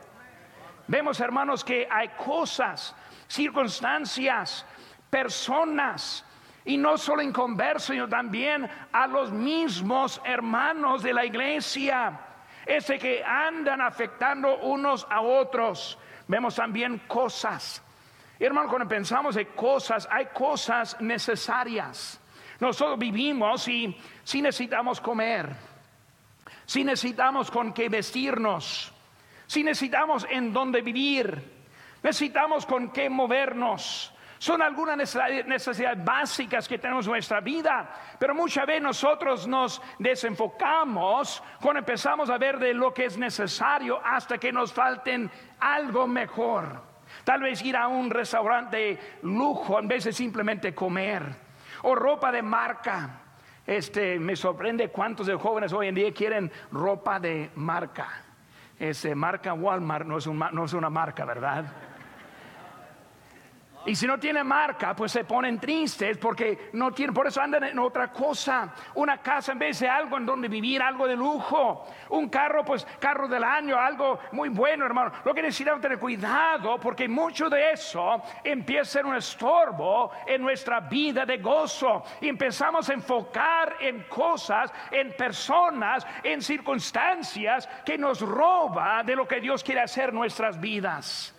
Vemos, 0.86 1.18
hermanos, 1.18 1.64
que 1.64 1.88
hay 1.90 2.10
cosas, 2.10 2.94
circunstancias, 3.26 4.64
personas, 5.10 6.24
y 6.64 6.76
no 6.76 6.96
solo 6.96 7.20
en 7.20 7.32
converso, 7.32 7.94
sino 7.94 8.08
también 8.08 8.70
a 8.92 9.08
los 9.08 9.32
mismos 9.32 10.20
hermanos 10.24 11.02
de 11.02 11.14
la 11.14 11.24
iglesia, 11.24 12.16
ese 12.64 12.96
que 12.96 13.24
andan 13.24 13.80
afectando 13.80 14.58
unos 14.58 15.04
a 15.10 15.20
otros. 15.20 15.98
Vemos 16.28 16.54
también 16.54 16.98
cosas 17.08 17.82
hermano, 18.38 18.68
cuando 18.68 18.88
pensamos 18.88 19.36
en 19.36 19.46
cosas, 19.54 20.08
hay 20.10 20.26
cosas 20.26 21.00
necesarias. 21.00 22.20
Nosotros 22.60 22.98
vivimos 22.98 23.66
y 23.68 23.96
si 24.22 24.40
necesitamos 24.40 25.00
comer, 25.00 25.48
si 26.64 26.84
necesitamos 26.84 27.50
con 27.50 27.72
qué 27.72 27.88
vestirnos, 27.88 28.92
si 29.46 29.62
necesitamos 29.64 30.26
en 30.30 30.52
dónde 30.52 30.80
vivir, 30.80 31.42
necesitamos 32.02 32.64
con 32.64 32.90
qué 32.90 33.10
movernos. 33.10 34.12
Son 34.38 34.60
algunas 34.60 34.96
necesidades 34.96 36.04
básicas 36.04 36.66
que 36.66 36.78
tenemos 36.78 37.06
en 37.06 37.12
nuestra 37.12 37.40
vida, 37.40 38.16
pero 38.18 38.34
muchas 38.34 38.66
veces 38.66 38.82
nosotros 38.82 39.46
nos 39.46 39.80
desenfocamos 40.00 41.42
cuando 41.60 41.78
empezamos 41.78 42.28
a 42.28 42.38
ver 42.38 42.58
de 42.58 42.74
lo 42.74 42.92
que 42.92 43.04
es 43.04 43.16
necesario 43.16 44.00
hasta 44.04 44.38
que 44.38 44.52
nos 44.52 44.72
falten 44.72 45.30
algo 45.60 46.08
mejor. 46.08 46.91
Tal 47.24 47.40
vez 47.42 47.62
ir 47.62 47.76
a 47.76 47.88
un 47.88 48.10
restaurante 48.10 48.98
lujo 49.22 49.78
en 49.78 49.88
vez 49.88 50.04
de 50.04 50.12
simplemente 50.12 50.74
comer. 50.74 51.22
O 51.82 51.94
ropa 51.94 52.32
de 52.32 52.42
marca. 52.42 53.20
Este, 53.66 54.18
me 54.18 54.34
sorprende 54.34 54.88
cuántos 54.88 55.26
de 55.26 55.34
jóvenes 55.34 55.72
hoy 55.72 55.88
en 55.88 55.94
día 55.94 56.12
quieren 56.12 56.50
ropa 56.72 57.20
de 57.20 57.50
marca. 57.54 58.08
Ese 58.78 59.14
marca 59.14 59.54
Walmart 59.54 60.06
no 60.06 60.18
es 60.18 60.72
una 60.72 60.90
marca, 60.90 61.24
¿verdad? 61.24 61.91
Y 63.86 63.94
si 63.96 64.06
no 64.06 64.18
tiene 64.18 64.44
marca, 64.44 64.94
pues 64.94 65.12
se 65.12 65.24
ponen 65.24 65.58
tristes 65.58 66.18
porque 66.18 66.70
no 66.74 66.92
tienen, 66.92 67.14
por 67.14 67.26
eso 67.26 67.40
andan 67.40 67.64
en 67.64 67.78
otra 67.78 68.12
cosa. 68.12 68.72
Una 68.94 69.18
casa 69.18 69.52
en 69.52 69.58
vez 69.58 69.80
de 69.80 69.88
algo 69.88 70.18
en 70.18 70.26
donde 70.26 70.48
vivir, 70.48 70.82
algo 70.82 71.08
de 71.08 71.16
lujo. 71.16 71.86
Un 72.10 72.28
carro, 72.28 72.64
pues 72.64 72.86
carro 73.00 73.26
del 73.26 73.42
año, 73.42 73.78
algo 73.78 74.20
muy 74.32 74.50
bueno, 74.50 74.84
hermano. 74.84 75.12
Lo 75.24 75.34
que 75.34 75.42
necesitamos 75.42 75.80
tener 75.80 75.98
cuidado 75.98 76.78
porque 76.78 77.08
mucho 77.08 77.48
de 77.48 77.72
eso 77.72 78.22
empieza 78.44 78.82
ser 78.92 79.06
un 79.06 79.16
estorbo 79.16 80.10
en 80.26 80.42
nuestra 80.42 80.80
vida 80.80 81.24
de 81.24 81.38
gozo. 81.38 82.04
Y 82.20 82.28
empezamos 82.28 82.88
a 82.88 82.94
enfocar 82.94 83.76
en 83.80 84.02
cosas, 84.04 84.72
en 84.90 85.16
personas, 85.16 86.06
en 86.22 86.42
circunstancias 86.42 87.68
que 87.84 87.96
nos 87.96 88.20
roba 88.20 89.02
de 89.02 89.16
lo 89.16 89.26
que 89.26 89.40
Dios 89.40 89.62
quiere 89.64 89.80
hacer 89.80 90.10
en 90.10 90.16
nuestras 90.16 90.60
vidas. 90.60 91.34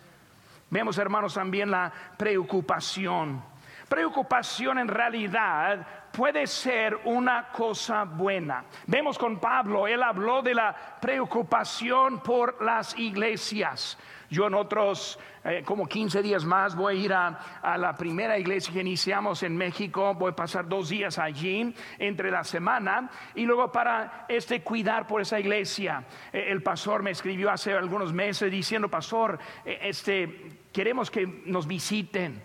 Vemos, 0.73 0.97
hermanos, 0.97 1.35
también 1.35 1.69
la 1.69 1.93
preocupación. 2.17 3.43
Preocupación 3.87 4.79
en 4.79 4.87
realidad 4.87 5.85
puede 6.11 6.47
ser 6.47 6.99
una 7.03 7.49
cosa 7.49 8.05
buena. 8.05 8.65
Vemos 8.87 9.19
con 9.19 9.39
Pablo, 9.39 9.85
él 9.85 10.01
habló 10.01 10.41
de 10.41 10.55
la 10.55 10.75
preocupación 10.99 12.23
por 12.23 12.59
las 12.63 12.97
iglesias. 12.97 13.99
Yo 14.31 14.47
en 14.47 14.55
otros 14.55 15.19
eh, 15.43 15.61
como 15.63 15.85
15 15.85 16.21
días 16.21 16.45
más 16.45 16.75
voy 16.75 16.95
a 16.95 17.05
ir 17.05 17.13
a, 17.13 17.77
la 17.77 17.93
primera 17.95 18.37
iglesia 18.39 18.73
que 18.73 18.79
iniciamos 18.79 19.43
en 19.43 19.55
México. 19.57 20.13
Voy 20.13 20.31
a 20.31 20.35
pasar 20.35 20.67
dos 20.67 20.89
días 20.89 21.19
allí 21.19 21.75
entre 21.99 22.31
la 22.31 22.43
semana 22.43 23.09
y 23.35 23.45
luego 23.45 23.71
para 23.71 24.25
este 24.29 24.61
cuidar 24.61 25.05
por 25.05 25.21
esa 25.21 25.39
iglesia. 25.39 26.05
Eh, 26.31 26.45
el 26.47 26.63
pastor 26.63 27.03
me 27.03 27.11
escribió 27.11 27.51
hace 27.51 27.73
algunos 27.73 28.13
meses 28.13 28.49
diciendo, 28.49 28.89
pastor, 28.89 29.37
eh, 29.65 29.79
este 29.83 30.62
queremos 30.73 31.09
que 31.11 31.25
nos 31.45 31.67
visiten, 31.67 32.43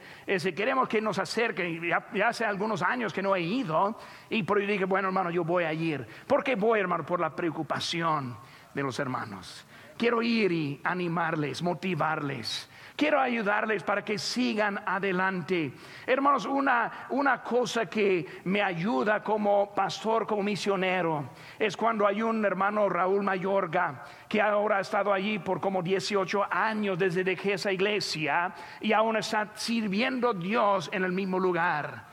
queremos 0.54 0.88
que 0.88 1.00
nos 1.00 1.18
acerquen. 1.18 1.82
Ya, 1.82 2.28
hace 2.28 2.44
algunos 2.44 2.82
años 2.82 3.12
que 3.12 3.22
no 3.22 3.34
he 3.34 3.40
ido 3.40 3.98
y 4.30 4.42
por 4.44 4.60
eso 4.60 4.70
dije, 4.70 4.84
bueno 4.84 5.08
hermano, 5.08 5.30
yo 5.30 5.42
voy 5.44 5.64
a 5.64 5.72
ir. 5.72 6.06
¿Por 6.26 6.44
qué 6.44 6.54
voy 6.54 6.78
hermano? 6.78 7.04
Por 7.04 7.18
la 7.18 7.34
preocupación 7.34 8.36
de 8.74 8.82
los 8.82 8.98
hermanos. 8.98 9.66
Quiero 9.96 10.22
ir 10.22 10.52
y 10.52 10.80
animarles, 10.84 11.62
motivarles. 11.62 12.70
Quiero 12.98 13.20
ayudarles 13.20 13.84
para 13.84 14.04
que 14.04 14.18
sigan 14.18 14.82
adelante. 14.84 15.72
Hermanos, 16.04 16.46
una, 16.46 17.06
una 17.10 17.40
cosa 17.44 17.86
que 17.86 18.26
me 18.42 18.60
ayuda 18.60 19.22
como 19.22 19.72
pastor, 19.72 20.26
como 20.26 20.42
misionero, 20.42 21.30
es 21.60 21.76
cuando 21.76 22.04
hay 22.04 22.22
un 22.22 22.44
hermano 22.44 22.88
Raúl 22.88 23.22
Mayorga, 23.22 24.02
que 24.28 24.42
ahora 24.42 24.78
ha 24.78 24.80
estado 24.80 25.12
allí 25.12 25.38
por 25.38 25.60
como 25.60 25.80
18 25.80 26.44
años 26.50 26.98
desde 26.98 27.22
que 27.22 27.30
dejé 27.30 27.52
esa 27.52 27.70
iglesia 27.70 28.52
y 28.80 28.92
aún 28.92 29.16
está 29.16 29.52
sirviendo 29.54 30.34
Dios 30.34 30.90
en 30.92 31.04
el 31.04 31.12
mismo 31.12 31.38
lugar 31.38 32.07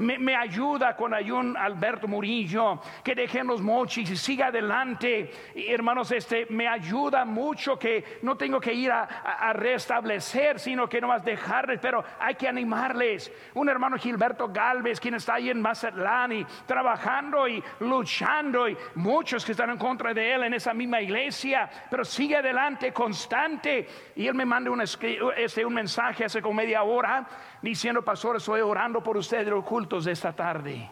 me, 0.00 0.34
ayuda 0.34 0.96
con 0.96 1.12
ayun 1.12 1.56
Alberto 1.56 2.08
Murillo, 2.08 2.80
que 3.04 3.14
dejen 3.14 3.46
los 3.46 3.60
mochis 3.60 4.10
y 4.10 4.16
siga 4.16 4.46
adelante. 4.46 5.30
hermanos, 5.54 6.10
este 6.12 6.46
me 6.50 6.66
ayuda 6.66 7.24
mucho 7.24 7.78
que 7.78 8.18
no 8.22 8.36
tengo 8.36 8.60
que 8.60 8.72
ir 8.72 8.90
a, 8.90 9.52
restablecer, 9.52 10.58
sino 10.58 10.88
que 10.88 11.00
no 11.00 11.08
más 11.08 11.24
dejarles, 11.24 11.80
pero 11.80 12.02
hay 12.18 12.34
que 12.34 12.48
animarles. 12.48 13.32
Un 13.54 13.68
hermano 13.68 13.98
Gilberto 13.98 14.48
Galvez, 14.48 15.00
quien 15.00 15.14
está 15.14 15.34
ahí 15.34 15.50
en 15.50 15.60
Mazatlán 15.60 16.32
y 16.32 16.46
trabajando 16.66 17.46
y 17.48 17.62
luchando, 17.80 18.68
y 18.68 18.76
muchos 18.94 19.44
que 19.44 19.52
están 19.52 19.70
en 19.70 19.78
contra 19.78 20.14
de 20.14 20.34
él 20.34 20.44
en 20.44 20.54
esa 20.54 20.72
misma 20.72 21.00
iglesia, 21.00 21.68
pero 21.90 22.04
sigue 22.04 22.36
adelante, 22.36 22.92
constante. 22.92 23.86
Y 24.16 24.26
él 24.26 24.34
me 24.34 24.44
manda 24.44 24.70
un, 24.70 24.80
este, 24.80 25.64
un 25.64 25.74
mensaje 25.74 26.24
hace 26.24 26.40
como 26.40 26.54
media 26.54 26.82
hora 26.82 27.26
diciendo, 27.62 28.02
pastor, 28.02 28.36
estoy 28.36 28.60
orando 28.60 29.02
por 29.02 29.16
ustedes 29.16 29.44
de 29.44 29.50
los 29.50 29.64
cultos 29.64 30.04
de 30.04 30.12
esta 30.12 30.32
tarde. 30.32 30.88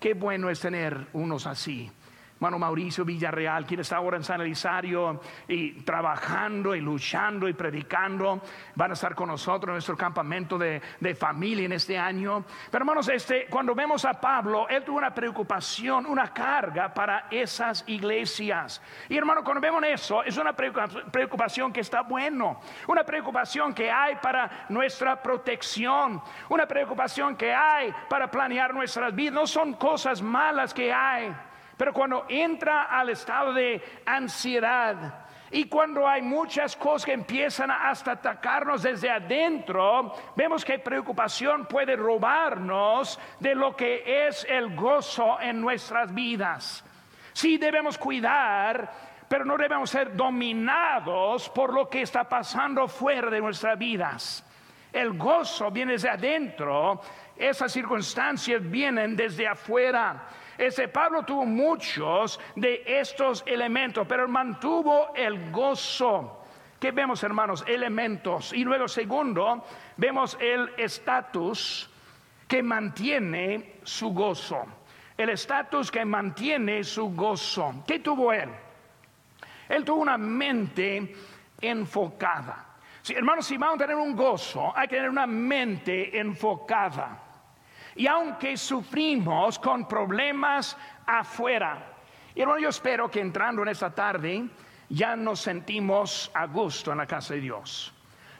Qué 0.00 0.14
bueno 0.14 0.50
es 0.50 0.60
tener 0.60 1.06
unos 1.12 1.46
así. 1.46 1.90
Hermano 2.36 2.58
Mauricio 2.58 3.04
Villarreal, 3.04 3.64
quien 3.64 3.80
está 3.80 3.96
ahora 3.96 4.16
en 4.16 4.24
San 4.24 4.40
Elisario 4.40 5.20
y 5.46 5.80
trabajando 5.82 6.74
y 6.74 6.80
luchando 6.80 7.48
y 7.48 7.54
predicando, 7.54 8.42
van 8.74 8.90
a 8.90 8.94
estar 8.94 9.14
con 9.14 9.28
nosotros 9.28 9.68
en 9.68 9.74
nuestro 9.74 9.96
campamento 9.96 10.58
de, 10.58 10.82
familia 11.14 11.66
en 11.66 11.72
este 11.72 11.96
año. 11.96 12.44
Pero 12.70 12.82
hermanos, 12.82 13.08
este, 13.08 13.46
cuando 13.46 13.74
vemos 13.74 14.04
a 14.04 14.14
Pablo, 14.20 14.68
él 14.68 14.82
tuvo 14.82 14.98
una 14.98 15.14
preocupación, 15.14 16.06
una 16.06 16.34
carga 16.34 16.92
para 16.92 17.28
esas 17.30 17.84
iglesias. 17.86 18.82
Y 19.08 19.16
hermano, 19.16 19.44
cuando 19.44 19.60
vemos 19.60 19.82
eso, 19.84 20.22
es 20.24 20.36
una 20.36 20.54
preocupación 20.54 21.72
que 21.72 21.80
está 21.80 22.02
bueno, 22.02 22.60
una 22.88 23.04
preocupación 23.04 23.72
que 23.72 23.90
hay 23.90 24.16
para 24.16 24.66
nuestra 24.68 25.22
protección, 25.22 26.20
una 26.48 26.66
preocupación 26.66 27.36
que 27.36 27.54
hay 27.54 27.94
para 28.08 28.30
planear 28.30 28.74
nuestras 28.74 29.14
vidas. 29.14 29.34
No 29.34 29.46
son 29.46 29.74
cosas 29.74 30.20
malas 30.20 30.74
que 30.74 30.92
hay. 30.92 31.34
Pero 31.84 31.92
cuando 31.92 32.24
entra 32.30 32.84
al 32.84 33.10
estado 33.10 33.52
de 33.52 33.78
ansiedad, 34.06 35.26
y 35.50 35.66
cuando 35.66 36.08
hay 36.08 36.22
muchas 36.22 36.76
cosas 36.76 37.04
que 37.04 37.12
empiezan 37.12 37.70
hasta 37.70 38.12
atacarnos 38.12 38.84
desde 38.84 39.10
adentro, 39.10 40.14
vemos 40.34 40.64
que 40.64 40.78
preocupación 40.78 41.66
puede 41.66 41.94
robarnos 41.94 43.20
de 43.38 43.54
lo 43.54 43.76
que 43.76 44.26
es 44.26 44.46
el 44.48 44.74
gozo 44.74 45.38
en 45.42 45.60
nuestras 45.60 46.14
vidas. 46.14 46.82
Sí 47.34 47.58
debemos 47.58 47.98
cuidar, 47.98 48.90
pero 49.28 49.44
no 49.44 49.58
debemos 49.58 49.90
ser 49.90 50.16
dominados 50.16 51.50
por 51.50 51.74
lo 51.74 51.86
que 51.90 52.00
está 52.00 52.26
pasando 52.26 52.88
fuera 52.88 53.28
de 53.28 53.42
nuestras 53.42 53.78
vidas. 53.78 54.42
El 54.90 55.18
gozo 55.18 55.70
viene 55.70 55.92
desde 55.92 56.08
adentro, 56.08 57.02
esas 57.36 57.70
circunstancias 57.70 58.62
vienen 58.70 59.14
desde 59.14 59.46
afuera. 59.46 60.28
Ese 60.58 60.88
Pablo 60.88 61.24
tuvo 61.24 61.44
muchos 61.44 62.38
de 62.54 62.82
estos 62.86 63.42
elementos, 63.46 64.06
pero 64.06 64.28
mantuvo 64.28 65.12
el 65.14 65.50
gozo. 65.50 66.44
¿Qué 66.78 66.92
vemos, 66.92 67.22
hermanos? 67.22 67.64
Elementos. 67.66 68.52
Y 68.52 68.64
luego, 68.64 68.88
segundo, 68.88 69.64
vemos 69.96 70.36
el 70.40 70.70
estatus 70.76 71.90
que 72.46 72.62
mantiene 72.62 73.76
su 73.82 74.10
gozo. 74.10 74.64
El 75.16 75.30
estatus 75.30 75.90
que 75.90 76.04
mantiene 76.04 76.84
su 76.84 77.14
gozo. 77.14 77.82
¿Qué 77.86 78.00
tuvo 78.00 78.32
él? 78.32 78.50
Él 79.68 79.84
tuvo 79.84 80.02
una 80.02 80.18
mente 80.18 81.14
enfocada. 81.60 82.76
hermanos, 83.08 83.46
si 83.46 83.56
vamos 83.56 83.76
a 83.76 83.78
tener 83.78 83.96
un 83.96 84.14
gozo, 84.14 84.72
hay 84.76 84.86
que 84.88 84.96
tener 84.96 85.10
una 85.10 85.26
mente 85.26 86.18
enfocada. 86.18 87.23
Y 87.96 88.06
aunque 88.06 88.56
sufrimos 88.56 89.58
con 89.58 89.86
problemas 89.86 90.76
afuera, 91.06 91.94
y 92.34 92.40
hermano, 92.40 92.60
yo 92.60 92.68
espero 92.68 93.10
que 93.10 93.20
entrando 93.20 93.62
en 93.62 93.68
esta 93.68 93.94
tarde 93.94 94.48
ya 94.88 95.14
nos 95.16 95.40
sentimos 95.40 96.30
a 96.34 96.46
gusto 96.46 96.92
en 96.92 96.98
la 96.98 97.06
casa 97.06 97.34
de 97.34 97.40
Dios. 97.40 97.92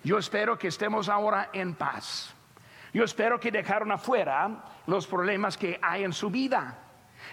Yo 0.03 0.19
espero 0.19 0.59
que 0.59 0.69
estemos 0.69 1.09
ahora 1.09 1.51
en 1.53 1.75
paz. 1.75 2.35
Yo 2.93 3.05
espero 3.05 3.41
que 3.41 3.51
dejaron 3.51 3.91
afuera 3.93 4.65
los 4.87 5.07
problemas 5.07 5.57
que 5.57 5.79
hay 5.81 6.05
en 6.05 6.13
su 6.13 6.31
vida. 6.31 6.79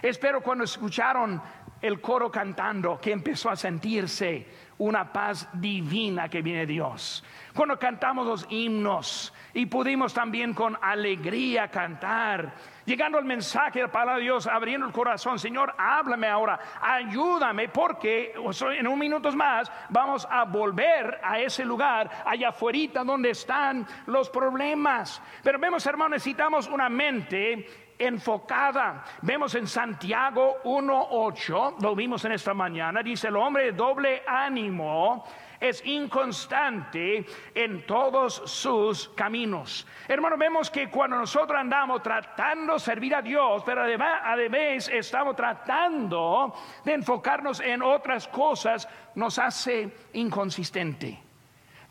Espero 0.00 0.40
cuando 0.40 0.64
escucharon 0.64 1.40
el 1.80 2.00
coro 2.00 2.30
cantando 2.30 2.98
que 3.00 3.12
empezó 3.12 3.50
a 3.50 3.56
sentirse 3.56 4.46
una 4.78 5.12
paz 5.12 5.48
divina 5.52 6.28
que 6.28 6.42
viene 6.42 6.60
de 6.60 6.66
Dios. 6.66 7.22
Cuando 7.54 7.78
cantamos 7.78 8.26
los 8.26 8.46
himnos 8.48 9.32
y 9.54 9.66
pudimos 9.66 10.12
también 10.12 10.54
con 10.54 10.76
alegría 10.80 11.68
cantar, 11.68 12.52
llegando 12.84 13.18
al 13.18 13.24
mensaje 13.24 13.78
de 13.78 13.86
la 13.86 13.92
palabra 13.92 14.16
de 14.16 14.22
Dios, 14.22 14.46
abriendo 14.46 14.86
el 14.86 14.92
corazón, 14.92 15.38
Señor, 15.38 15.74
háblame 15.78 16.26
ahora, 16.26 16.58
ayúdame, 16.80 17.68
porque 17.68 18.34
en 18.76 18.86
un 18.86 18.98
minuto 18.98 19.30
más 19.32 19.70
vamos 19.90 20.26
a 20.30 20.44
volver 20.44 21.20
a 21.22 21.38
ese 21.38 21.64
lugar, 21.64 22.10
allá 22.26 22.48
afuera 22.48 22.72
donde 23.04 23.30
están 23.30 23.86
los 24.06 24.30
problemas. 24.30 25.20
Pero 25.42 25.58
vemos, 25.58 25.84
hermanos, 25.86 26.12
necesitamos 26.12 26.68
una 26.68 26.88
mente 26.88 27.91
enfocada. 28.06 29.04
Vemos 29.22 29.54
en 29.54 29.66
Santiago 29.66 30.56
1.8, 30.64 31.80
lo 31.80 31.94
vimos 31.94 32.24
en 32.24 32.32
esta 32.32 32.54
mañana, 32.54 33.02
dice 33.02 33.28
el 33.28 33.36
hombre 33.36 33.66
de 33.66 33.72
doble 33.72 34.22
ánimo 34.26 35.24
es 35.62 35.80
inconstante 35.86 37.24
en 37.54 37.86
todos 37.86 38.42
sus 38.46 39.08
caminos. 39.10 39.86
Hermano, 40.08 40.36
vemos 40.36 40.68
que 40.68 40.90
cuando 40.90 41.16
nosotros 41.16 41.56
andamos 41.56 42.02
tratando 42.02 42.74
de 42.74 42.80
servir 42.80 43.14
a 43.14 43.22
Dios, 43.22 43.62
pero 43.64 43.82
además, 43.82 44.88
estamos 44.88 45.36
tratando 45.36 46.52
de 46.84 46.94
enfocarnos 46.94 47.60
en 47.60 47.80
otras 47.80 48.26
cosas, 48.26 48.88
nos 49.14 49.38
hace 49.38 49.94
inconsistente, 50.14 51.22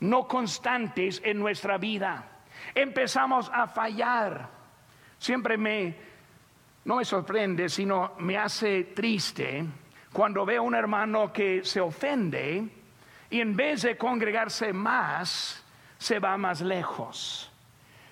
no 0.00 0.28
constantes 0.28 1.22
en 1.24 1.38
nuestra 1.38 1.78
vida. 1.78 2.28
Empezamos 2.74 3.50
a 3.54 3.66
fallar. 3.66 4.61
Siempre 5.22 5.56
me, 5.56 5.94
no 6.84 6.96
me 6.96 7.04
sorprende, 7.04 7.68
sino 7.68 8.14
me 8.18 8.36
hace 8.36 8.82
triste 8.82 9.64
cuando 10.12 10.44
veo 10.44 10.62
a 10.62 10.64
un 10.64 10.74
hermano 10.74 11.32
que 11.32 11.64
se 11.64 11.80
ofende 11.80 12.68
y 13.30 13.40
en 13.40 13.54
vez 13.54 13.82
de 13.82 13.96
congregarse 13.96 14.72
más, 14.72 15.64
se 15.96 16.18
va 16.18 16.36
más 16.36 16.60
lejos. 16.60 17.48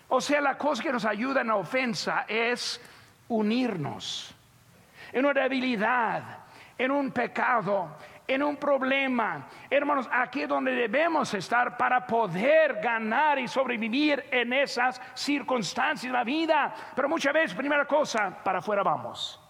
O 0.07 0.21
sea, 0.21 0.41
la 0.41 0.57
cosa 0.57 0.85
que 0.85 0.93
nos 0.93 1.05
ayuda 1.05 1.41
en 1.41 1.49
la 1.49 1.57
ofensa 1.57 2.27
es 2.29 2.81
unirnos 3.27 4.33
en 5.13 5.27
una 5.27 5.43
debilidad, 5.43 6.23
en 6.79 6.93
un 6.93 7.11
pecado, 7.11 7.89
en 8.31 8.45
un 8.45 8.57
problema. 8.57 9.49
Hermanos, 9.69 10.09
aquí 10.13 10.43
es 10.43 10.49
donde 10.49 10.71
debemos 10.71 11.35
estar 11.35 11.77
para 11.77 12.07
poder 12.07 12.81
ganar 12.81 13.41
y 13.41 13.49
sobrevivir 13.49 14.25
en 14.31 14.53
esas 14.53 15.01
circunstancias 15.15 16.13
de 16.13 16.17
la 16.17 16.23
vida. 16.23 16.73
Pero 16.95 17.09
muchas 17.09 17.35
veces, 17.35 17.57
primera 17.57 17.85
cosa, 17.87 18.39
para 18.45 18.61
afuera 18.61 18.85
vamos. 18.85 19.41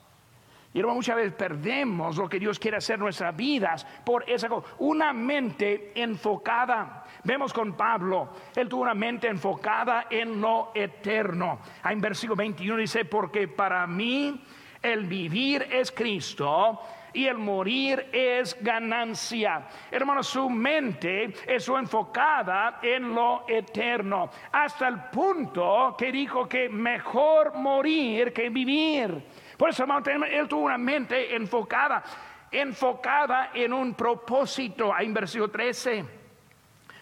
Y 0.73 0.83
muchas 0.83 1.17
veces 1.17 1.33
perdemos 1.35 2.17
lo 2.17 2.27
que 2.27 2.39
Dios 2.39 2.59
quiere 2.59 2.79
hacer 2.79 2.95
en 2.95 3.01
nuestras 3.01 3.37
vidas 3.37 3.87
por 4.05 4.25
esa 4.31 4.49
cosa. 4.49 4.67
Una 4.79 5.13
mente 5.13 5.93
enfocada. 5.95 7.05
Vemos 7.25 7.53
con 7.53 7.75
Pablo, 7.75 8.31
él 8.57 8.67
tuvo 8.67 8.83
una 8.83 8.95
mente 8.95 9.29
enfocada 9.29 10.07
en 10.09 10.41
lo 10.41 10.71
eterno. 10.75 11.59
En 11.85 12.01
versículo 12.01 12.37
21 12.37 12.79
dice, 12.79 13.05
porque 13.05 13.47
para 13.47 13.87
mí 13.87 14.43
el 14.81 15.05
vivir 15.05 15.67
es 15.71 15.93
Cristo 15.93 16.81
y 17.13 17.27
el 17.27 17.39
morir 17.39 18.09
es 18.13 18.57
ganancia. 18.61 19.67
Hermano, 19.91 20.23
su 20.23 20.49
mente 20.49 21.33
es 21.47 21.69
enfocada 21.69 22.79
en 22.83 23.15
lo 23.15 23.45
eterno, 23.49 24.31
hasta 24.53 24.89
el 24.89 25.01
punto 25.11 25.95
que 25.99 26.13
dijo 26.13 26.49
que 26.49 26.69
mejor 26.69 27.55
morir 27.55 28.33
que 28.33 28.49
vivir. 28.49 29.23
Por 29.57 29.71
eso, 29.71 29.83
hermano, 29.83 30.05
él 30.25 30.49
tuvo 30.49 30.63
una 30.63 30.79
mente 30.79 31.35
enfocada, 31.35 32.03
enfocada 32.51 33.51
en 33.55 33.73
un 33.73 33.95
propósito. 33.95 34.93
Ahí 34.95 35.07
en 35.07 35.15
versículo 35.15 35.51
13. 35.51 36.05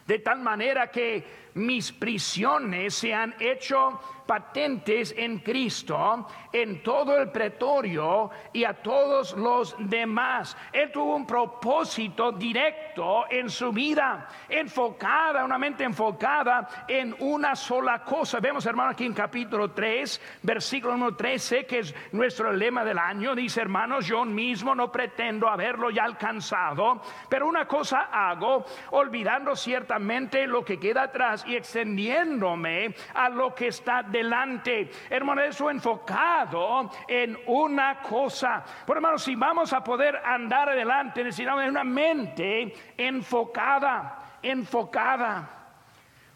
De 0.07 0.18
tal 0.21 0.40
manera 0.40 0.90
que 0.90 1.49
mis 1.55 1.92
prisiones 1.92 2.94
se 2.94 3.12
han 3.12 3.35
hecho 3.38 4.01
patentes 4.29 5.14
en 5.17 5.38
Cristo, 5.38 6.29
en 6.53 6.83
todo 6.83 7.17
el 7.17 7.31
pretorio 7.31 8.31
y 8.53 8.62
a 8.62 8.75
todos 8.75 9.35
los 9.35 9.75
demás. 9.79 10.55
Él 10.71 10.93
tuvo 10.93 11.17
un 11.17 11.27
propósito 11.27 12.31
directo 12.33 13.25
en 13.31 13.49
su 13.49 13.73
vida, 13.73 14.29
enfocada, 14.47 15.47
una 15.47 15.57
mente 15.57 15.85
enfocada 15.85 16.85
en 16.87 17.17
una 17.21 17.57
sola 17.57 18.05
cosa. 18.05 18.38
Vemos, 18.38 18.67
hermano, 18.67 18.91
aquí 18.91 19.07
en 19.07 19.14
capítulo 19.14 19.71
3, 19.71 20.21
versículo 20.43 20.93
1, 20.93 21.17
13, 21.17 21.64
que 21.64 21.79
es 21.79 21.95
nuestro 22.12 22.53
lema 22.53 22.85
del 22.85 22.99
año. 22.99 23.35
Dice, 23.35 23.62
hermanos, 23.62 24.07
yo 24.07 24.27
mismo 24.27 24.75
no 24.75 24.93
pretendo 24.93 25.49
haberlo 25.49 25.88
ya 25.88 26.05
alcanzado, 26.05 27.01
pero 27.31 27.47
una 27.47 27.67
cosa 27.67 28.11
hago, 28.12 28.67
olvidando 28.91 29.57
ciertamente 29.57 30.47
lo 30.47 30.62
que 30.67 30.79
queda 30.79 31.05
atrás 31.05 31.47
y 31.47 31.57
extendiéndome 31.57 32.95
a 33.14 33.31
lo 33.31 33.55
que 33.55 33.69
está 33.69 34.03
delante. 34.18 34.90
Hermano, 35.09 35.42
eso 35.42 35.70
enfocado 35.70 36.90
en 37.07 37.38
una 37.46 38.00
cosa. 38.00 38.64
Por 38.87 38.96
hermano, 38.96 39.18
si 39.18 39.35
vamos 39.35 39.72
a 39.72 39.83
poder 39.83 40.16
andar 40.16 40.68
adelante, 40.68 41.24
necesitamos 41.24 41.66
una 41.66 41.85
mente 41.85 42.74
enfocada, 42.96 44.38
enfocada. 44.42 45.59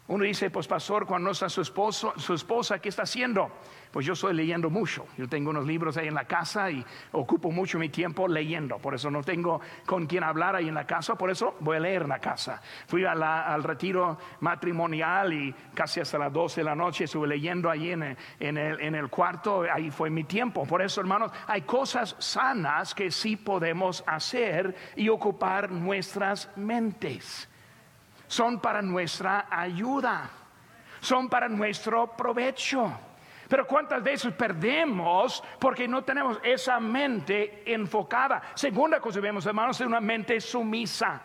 Uno 0.07 0.25
dice, 0.25 0.49
pues 0.49 0.67
pastor, 0.67 1.05
cuando 1.05 1.27
no 1.27 1.31
está 1.31 1.47
su, 1.47 1.61
esposo, 1.61 2.13
su 2.17 2.33
esposa, 2.33 2.79
¿qué 2.79 2.89
está 2.89 3.03
haciendo? 3.03 3.49
Pues 3.93 4.07
yo 4.07 4.13
estoy 4.13 4.33
leyendo 4.33 4.71
mucho. 4.71 5.05
Yo 5.19 5.29
tengo 5.29 5.51
unos 5.51 5.67
libros 5.67 5.97
ahí 5.97 6.07
en 6.07 6.15
la 6.15 6.25
casa 6.25 6.71
y 6.71 6.83
ocupo 7.11 7.51
mucho 7.51 7.77
mi 7.77 7.89
tiempo 7.89 8.27
leyendo. 8.27 8.79
Por 8.79 8.95
eso 8.95 9.11
no 9.11 9.21
tengo 9.21 9.61
con 9.85 10.07
quién 10.07 10.23
hablar 10.23 10.55
ahí 10.55 10.67
en 10.67 10.73
la 10.73 10.87
casa, 10.87 11.13
por 11.13 11.29
eso 11.29 11.55
voy 11.59 11.77
a 11.77 11.79
leer 11.79 12.01
en 12.01 12.09
la 12.09 12.17
casa. 12.17 12.59
Fui 12.87 13.05
al 13.05 13.63
retiro 13.63 14.17
matrimonial 14.39 15.31
y 15.31 15.53
casi 15.75 15.99
hasta 15.99 16.17
las 16.17 16.33
12 16.33 16.61
de 16.61 16.65
la 16.65 16.73
noche 16.73 17.03
estuve 17.03 17.27
leyendo 17.27 17.69
ahí 17.69 17.91
en 17.91 18.17
el 18.95 19.09
cuarto. 19.11 19.63
Ahí 19.71 19.91
fue 19.91 20.09
mi 20.09 20.23
tiempo. 20.23 20.65
Por 20.65 20.81
eso, 20.81 20.99
hermanos, 20.99 21.31
hay 21.45 21.61
cosas 21.61 22.15
sanas 22.17 22.95
que 22.95 23.11
sí 23.11 23.35
podemos 23.35 24.03
hacer 24.07 24.75
y 24.95 25.07
ocupar 25.07 25.69
nuestras 25.71 26.49
mentes 26.57 27.47
son 28.25 28.59
para 28.59 28.81
nuestra 28.81 29.45
ayuda, 29.51 30.27
son 30.99 31.29
para 31.29 31.47
nuestro 31.47 32.17
provecho. 32.17 32.91
Pero 33.47 33.67
cuántas 33.67 34.01
veces 34.03 34.33
perdemos 34.33 35.43
porque 35.59 35.87
no 35.87 36.03
tenemos 36.03 36.39
esa 36.43 36.79
mente 36.79 37.63
enfocada. 37.65 38.41
Segunda 38.55 38.99
cosa 38.99 39.19
vemos, 39.19 39.45
hermanos, 39.45 39.79
es 39.79 39.87
una 39.87 40.01
mente 40.01 40.39
sumisa. 40.39 41.21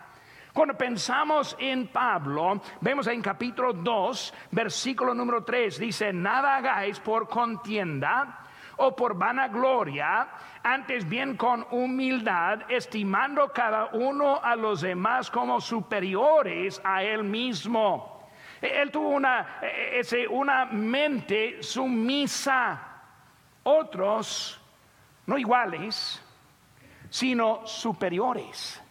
Cuando 0.53 0.75
pensamos 0.75 1.55
en 1.59 1.87
Pablo, 1.87 2.61
vemos 2.81 3.07
en 3.07 3.21
capítulo 3.21 3.71
2, 3.71 4.33
versículo 4.51 5.13
número 5.13 5.43
3, 5.43 5.79
dice, 5.79 6.11
nada 6.11 6.57
hagáis 6.57 6.99
por 6.99 7.29
contienda 7.29 8.39
o 8.77 8.95
por 8.95 9.15
vanagloria, 9.15 10.27
antes 10.63 11.07
bien 11.07 11.37
con 11.37 11.65
humildad, 11.71 12.69
estimando 12.69 13.51
cada 13.53 13.87
uno 13.93 14.41
a 14.41 14.55
los 14.55 14.81
demás 14.81 15.29
como 15.29 15.61
superiores 15.61 16.81
a 16.83 17.03
él 17.03 17.23
mismo. 17.23 18.18
Él 18.61 18.91
tuvo 18.91 19.09
una, 19.09 19.61
una 20.29 20.65
mente 20.65 21.63
sumisa, 21.63 22.79
otros 23.63 24.59
no 25.25 25.37
iguales, 25.37 26.21
sino 27.09 27.65
superiores. 27.65 28.81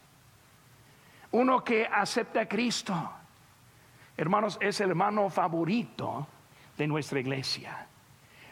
Uno 1.31 1.63
que 1.63 1.85
acepta 1.85 2.41
a 2.41 2.45
Cristo, 2.47 3.11
hermanos, 4.17 4.57
es 4.59 4.79
el 4.81 4.89
hermano 4.89 5.29
favorito 5.29 6.27
de 6.77 6.87
nuestra 6.87 7.19
iglesia. 7.19 7.85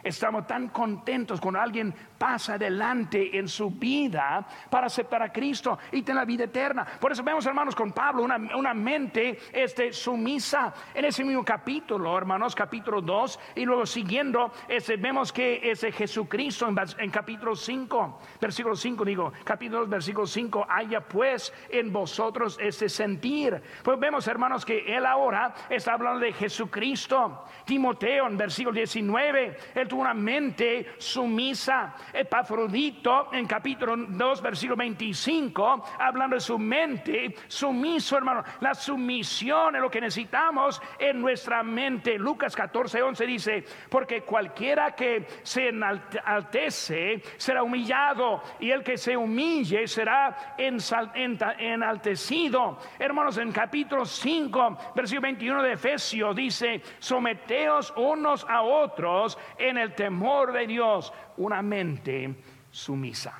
Estamos 0.04 0.46
tan 0.46 0.70
contentos 0.70 1.42
cuando 1.42 1.60
alguien 1.60 1.94
pasa 2.18 2.56
adelante 2.56 3.38
en 3.38 3.48
su 3.48 3.70
vida 3.70 4.46
para 4.70 4.88
aceptar 4.88 5.22
a 5.22 5.32
Cristo 5.32 5.78
y 5.92 6.02
tener 6.02 6.22
la 6.22 6.26
vida 6.26 6.46
eterna. 6.46 6.86
Por 7.00 7.12
eso 7.12 7.24
vemos, 7.24 7.46
hermanos, 7.46 7.76
con 7.76 7.92
Pablo 7.92 8.24
una, 8.24 8.38
una 8.56 8.74
mente 8.74 9.40
este, 9.52 9.94
sumisa 9.94 10.74
en 10.94 11.06
ese 11.06 11.24
mismo 11.24 11.44
capítulo, 11.44 12.18
hermanos, 12.18 12.56
capítulo 12.56 13.02
2, 13.02 13.40
y 13.56 13.66
luego 13.66 13.86
siguiendo, 13.86 14.52
este, 14.68 14.98
vemos 14.98 15.32
que 15.32 15.60
ese 15.70 15.92
Jesucristo 15.92 16.68
en, 16.98 17.12
capítulo 17.12 17.56
5, 17.56 18.20
versículo 18.40 18.76
5, 18.76 19.06
digo, 19.06 19.34
capítulo 19.44 19.82
2, 19.82 19.90
versículo 19.90 20.28
5, 20.28 20.66
haya 20.70 21.02
pues 21.02 21.54
en 21.70 21.92
vosotros 21.92 22.58
ese 22.62 22.90
sentir. 22.90 23.62
Pues 23.84 24.00
vemos, 24.00 24.28
hermanos, 24.28 24.66
que 24.66 24.96
él 24.96 25.06
ahora 25.06 25.54
está 25.70 25.94
hablando 25.94 26.20
de 26.20 26.34
Jesucristo. 26.34 27.44
Timoteo 27.66 28.28
en 28.28 28.38
versículo 28.38 28.76
19, 28.76 29.58
él 29.76 29.88
tuvo 29.88 30.02
una 30.02 30.14
mente 30.14 30.94
sumisa. 30.98 31.96
Epafrodito 32.14 33.30
en 33.34 33.46
capítulo 33.46 33.96
2, 33.98 34.42
versículo 34.42 34.78
25, 34.78 35.86
hablando 36.00 36.36
de 36.36 36.42
su 36.42 36.58
mente 36.58 37.36
sumiso, 37.48 38.18
hermano. 38.18 38.44
La 38.60 38.74
sumisión 38.74 39.76
es 39.76 39.82
lo 39.82 39.90
que 39.90 40.02
necesitamos 40.02 40.82
en 41.00 41.22
nuestra 41.22 41.64
mente. 41.64 42.18
Lucas 42.18 42.56
14, 42.56 43.02
11 43.02 43.26
dice, 43.26 43.66
porque 43.90 44.22
cualquiera 44.22 44.96
que 44.96 45.28
se 45.44 45.70
enaltece 45.70 47.22
será 47.38 47.64
humillado 47.64 48.42
y 48.60 48.72
el 48.72 48.84
que 48.84 48.98
se 48.98 49.16
humille 49.16 49.88
será 49.88 50.56
enaltecido. 50.58 52.80
Hermanos, 53.00 53.38
en 53.38 53.52
capítulo 53.52 54.06
5, 54.06 54.78
versículo 54.96 55.24
21 55.24 55.64
de 55.64 55.74
Efesios 55.74 56.36
dice, 56.36 56.82
someteos 57.00 57.94
unos 57.96 58.46
a 58.50 58.62
otros 58.62 59.38
en 59.58 59.78
el 59.78 59.94
temor 59.94 60.52
de 60.52 60.68
Dios, 60.68 61.14
una 61.38 61.62
mente 61.62 62.36
sumisa. 62.72 63.40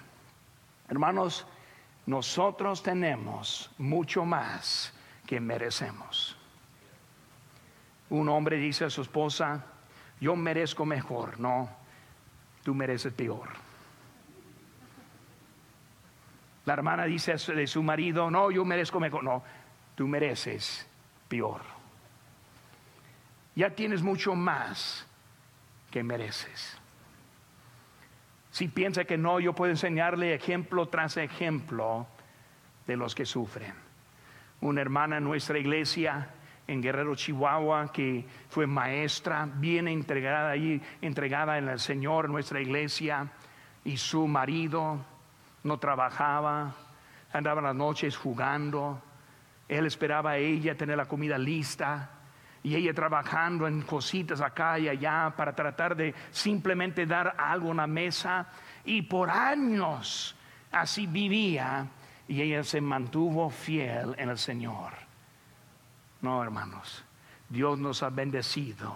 Hermanos, 0.90 1.46
nosotros 2.06 2.82
tenemos 2.82 3.70
mucho 3.78 4.24
más 4.26 4.94
que 5.26 5.40
merecemos. 5.40 6.38
Un 8.10 8.30
hombre 8.30 8.58
dice 8.58 8.86
a 8.86 8.90
su 8.90 9.02
esposa, 9.02 9.66
yo 10.20 10.36
merezco 10.36 10.86
mejor, 10.86 11.40
no, 11.40 11.70
tú 12.64 12.74
mereces 12.74 13.14
peor. 13.14 13.50
La 16.66 16.74
hermana 16.74 17.06
dice 17.06 17.36
de 17.54 17.68
su 17.68 17.84
marido, 17.84 18.32
no, 18.32 18.52
yo 18.52 18.64
merezco 18.66 19.00
mejor, 19.00 19.24
no, 19.24 19.44
tú 19.96 20.08
mereces 20.08 20.88
peor. 21.28 21.62
Ya 23.56 23.70
tienes 23.72 24.02
mucho 24.02 24.36
más 24.36 25.06
que 25.92 26.04
mereces. 26.04 26.77
Si 28.58 28.68
piensa 28.68 29.06
que 29.06 29.20
no, 29.20 29.40
yo 29.40 29.54
puedo 29.54 29.70
enseñarle 29.70 30.34
ejemplo 30.34 30.88
tras 30.88 31.16
ejemplo 31.18 32.08
de 32.88 32.98
los 32.98 33.14
que 33.14 33.24
sufren. 33.24 33.72
Una 34.62 34.82
hermana 34.82 35.18
en 35.18 35.26
nuestra 35.26 35.60
iglesia 35.60 36.30
en 36.66 36.82
Guerrero, 36.82 37.14
Chihuahua, 37.14 37.92
que 37.92 38.26
fue 38.50 38.66
maestra, 38.66 39.48
bien 39.48 39.88
entregada 39.88 40.50
allí, 40.50 40.82
entregada 41.04 41.60
en 41.60 41.68
el 41.68 41.80
Señor, 41.80 42.32
nuestra 42.32 42.60
iglesia, 42.60 43.28
y 43.86 43.98
su 43.98 44.26
marido 44.28 45.06
no 45.64 45.78
trabajaba, 45.78 46.74
andaba 47.32 47.62
las 47.62 47.76
noches 47.76 48.18
jugando, 48.18 49.00
él 49.70 49.86
esperaba 49.86 50.32
a 50.32 50.38
ella 50.38 50.76
tener 50.76 50.98
la 50.98 51.06
comida 51.06 51.38
lista, 51.38 52.10
y 52.68 52.76
ella 52.76 52.94
trabajando 52.94 53.66
en 53.66 53.82
cositas 53.82 54.42
acá 54.42 54.78
y 54.78 54.90
allá 54.90 55.34
para 55.38 55.56
tratar 55.56 55.96
de 55.96 56.14
simplemente 56.32 57.06
dar 57.06 57.34
algo 57.38 57.70
a 57.70 57.72
una 57.72 57.88
mesa 57.88 58.46
y 58.84 59.04
por 59.04 59.30
años 59.30 60.36
así 60.70 61.08
vivía 61.08 61.88
y 62.28 62.42
ella 62.42 62.66
se 62.66 62.82
mantuvo 62.82 63.50
fiel 63.50 64.16
en 64.18 64.28
el 64.28 64.38
Señor. 64.38 64.92
No, 66.22 66.44
hermanos, 66.44 67.06
Dios 67.48 67.80
nos 67.80 68.04
ha 68.04 68.10
bendecido 68.10 68.94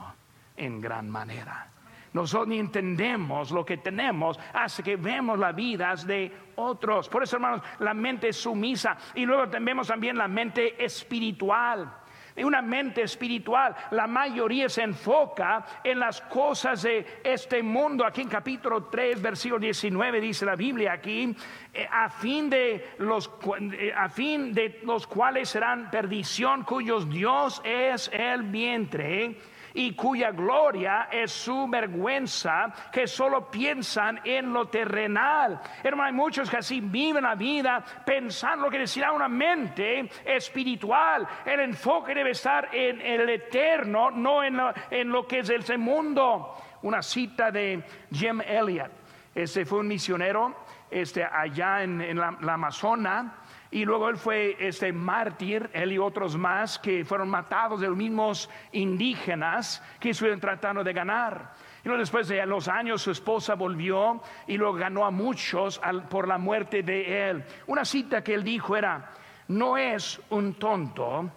en 0.58 0.82
gran 0.82 1.10
manera. 1.10 1.70
Nosotros 2.12 2.50
ni 2.50 2.60
entendemos 2.60 3.52
lo 3.52 3.66
que 3.66 3.78
tenemos 3.78 4.38
hasta 4.54 4.84
que 4.84 4.98
vemos 4.98 5.40
las 5.40 5.56
vidas 5.56 6.06
de 6.06 6.30
otros. 6.58 7.08
Por 7.08 7.24
eso, 7.24 7.38
hermanos, 7.38 7.62
la 7.80 7.94
mente 7.94 8.34
sumisa. 8.34 8.98
Y 9.16 9.26
luego 9.26 9.50
vemos 9.62 9.88
también 9.88 10.18
la 10.18 10.28
mente 10.28 10.84
espiritual 10.84 12.01
una 12.38 12.62
mente 12.62 13.04
espiritual. 13.04 13.76
La 13.92 14.08
mayoría 14.08 14.70
se 14.70 14.84
enfoca 14.84 15.66
en 15.84 16.00
las 16.00 16.22
cosas 16.22 16.84
de 16.84 17.22
este 17.24 17.62
mundo. 17.62 18.06
Aquí 18.06 18.22
en 18.22 18.30
capítulo 18.30 18.86
3, 18.86 19.22
versículo 19.22 19.60
19 19.60 20.22
dice 20.22 20.46
la 20.46 20.56
Biblia 20.56 20.94
aquí, 20.94 21.36
eh, 21.74 21.88
a 21.90 22.10
fin 22.10 22.50
de 22.50 22.94
los 22.98 23.30
eh, 23.74 23.94
a 23.96 24.10
fin 24.10 24.54
de 24.54 24.80
los 24.84 25.08
cuales 25.08 25.50
serán 25.50 25.90
perdición 25.90 26.64
cuyos 26.64 27.10
Dios 27.10 27.62
es 27.64 28.10
el 28.14 28.44
vientre 28.44 29.38
y 29.74 29.94
cuya 29.96 30.32
gloria 30.32 31.08
es 31.12 31.32
su 31.32 31.68
vergüenza, 31.68 32.74
que 32.92 33.08
solo 33.08 33.50
piensan 33.50 34.20
en 34.24 34.52
lo 34.52 34.68
terrenal. 34.68 35.62
Hermano, 35.84 36.08
hay 36.08 36.14
muchos 36.14 36.50
que 36.50 36.58
así 36.58 36.82
viven 36.82 37.24
la 37.24 37.36
vida 37.36 37.84
pensando 38.06 38.66
lo 38.66 38.72
que 38.72 38.80
decirá 38.80 39.12
una 39.12 39.28
mente 39.28 40.10
espiritual. 40.26 41.28
El 41.46 41.62
enfoque 41.62 42.14
debe 42.14 42.32
estar 42.32 42.74
en 42.74 43.02
el 43.02 43.30
eterno, 43.30 44.12
no 44.12 44.44
en 44.44 44.58
lo, 44.58 44.74
en 44.90 45.10
lo 45.10 45.28
que 45.28 45.40
es 45.40 45.50
el 45.50 45.78
mundo. 45.78 46.56
Una 46.84 47.02
cita 47.02 47.52
de 47.52 47.84
Jim 48.12 48.42
Elliot. 48.42 48.92
Este 49.34 49.66
fue 49.66 49.80
un 49.80 49.88
misionero 49.88 50.56
este, 50.90 51.24
allá 51.24 51.84
en, 51.84 52.18
la, 52.18 52.38
la 52.42 52.54
Amazona 52.54 53.41
y 53.72 53.86
luego 53.86 54.10
él 54.10 54.18
fue 54.18 54.58
este 54.60 54.92
mártir, 54.92 55.70
él 55.72 55.94
y 55.94 55.98
otros 55.98 56.36
más 56.36 56.78
que 56.78 57.06
fueron 57.06 57.30
matados 57.30 57.80
de 57.80 57.88
los 57.88 57.96
mismos 57.96 58.50
indígenas 58.74 59.82
que 59.98 60.10
estuvieron 60.10 60.42
tratando 60.42 60.84
de 60.84 60.92
ganar. 60.92 61.54
Y 61.82 61.88
luego 61.88 62.02
después 62.02 62.28
de 62.28 62.46
los 62.46 62.68
años 62.68 63.02
su 63.02 63.12
esposa 63.12 63.56
volvió 63.56 64.22
y 64.46 64.58
lo 64.58 64.74
ganó 64.74 65.06
a 65.06 65.12
muchos 65.12 65.80
por 66.10 66.28
la 66.28 66.38
muerte 66.38 66.84
de 66.84 67.30
él. 67.30 67.46
Una 67.68 67.86
cita 67.86 68.22
que 68.22 68.34
él 68.34 68.44
dijo 68.44 68.76
era, 68.76 69.10
no 69.48 69.78
es 69.78 70.22
un 70.32 70.56
tonto 70.56 71.32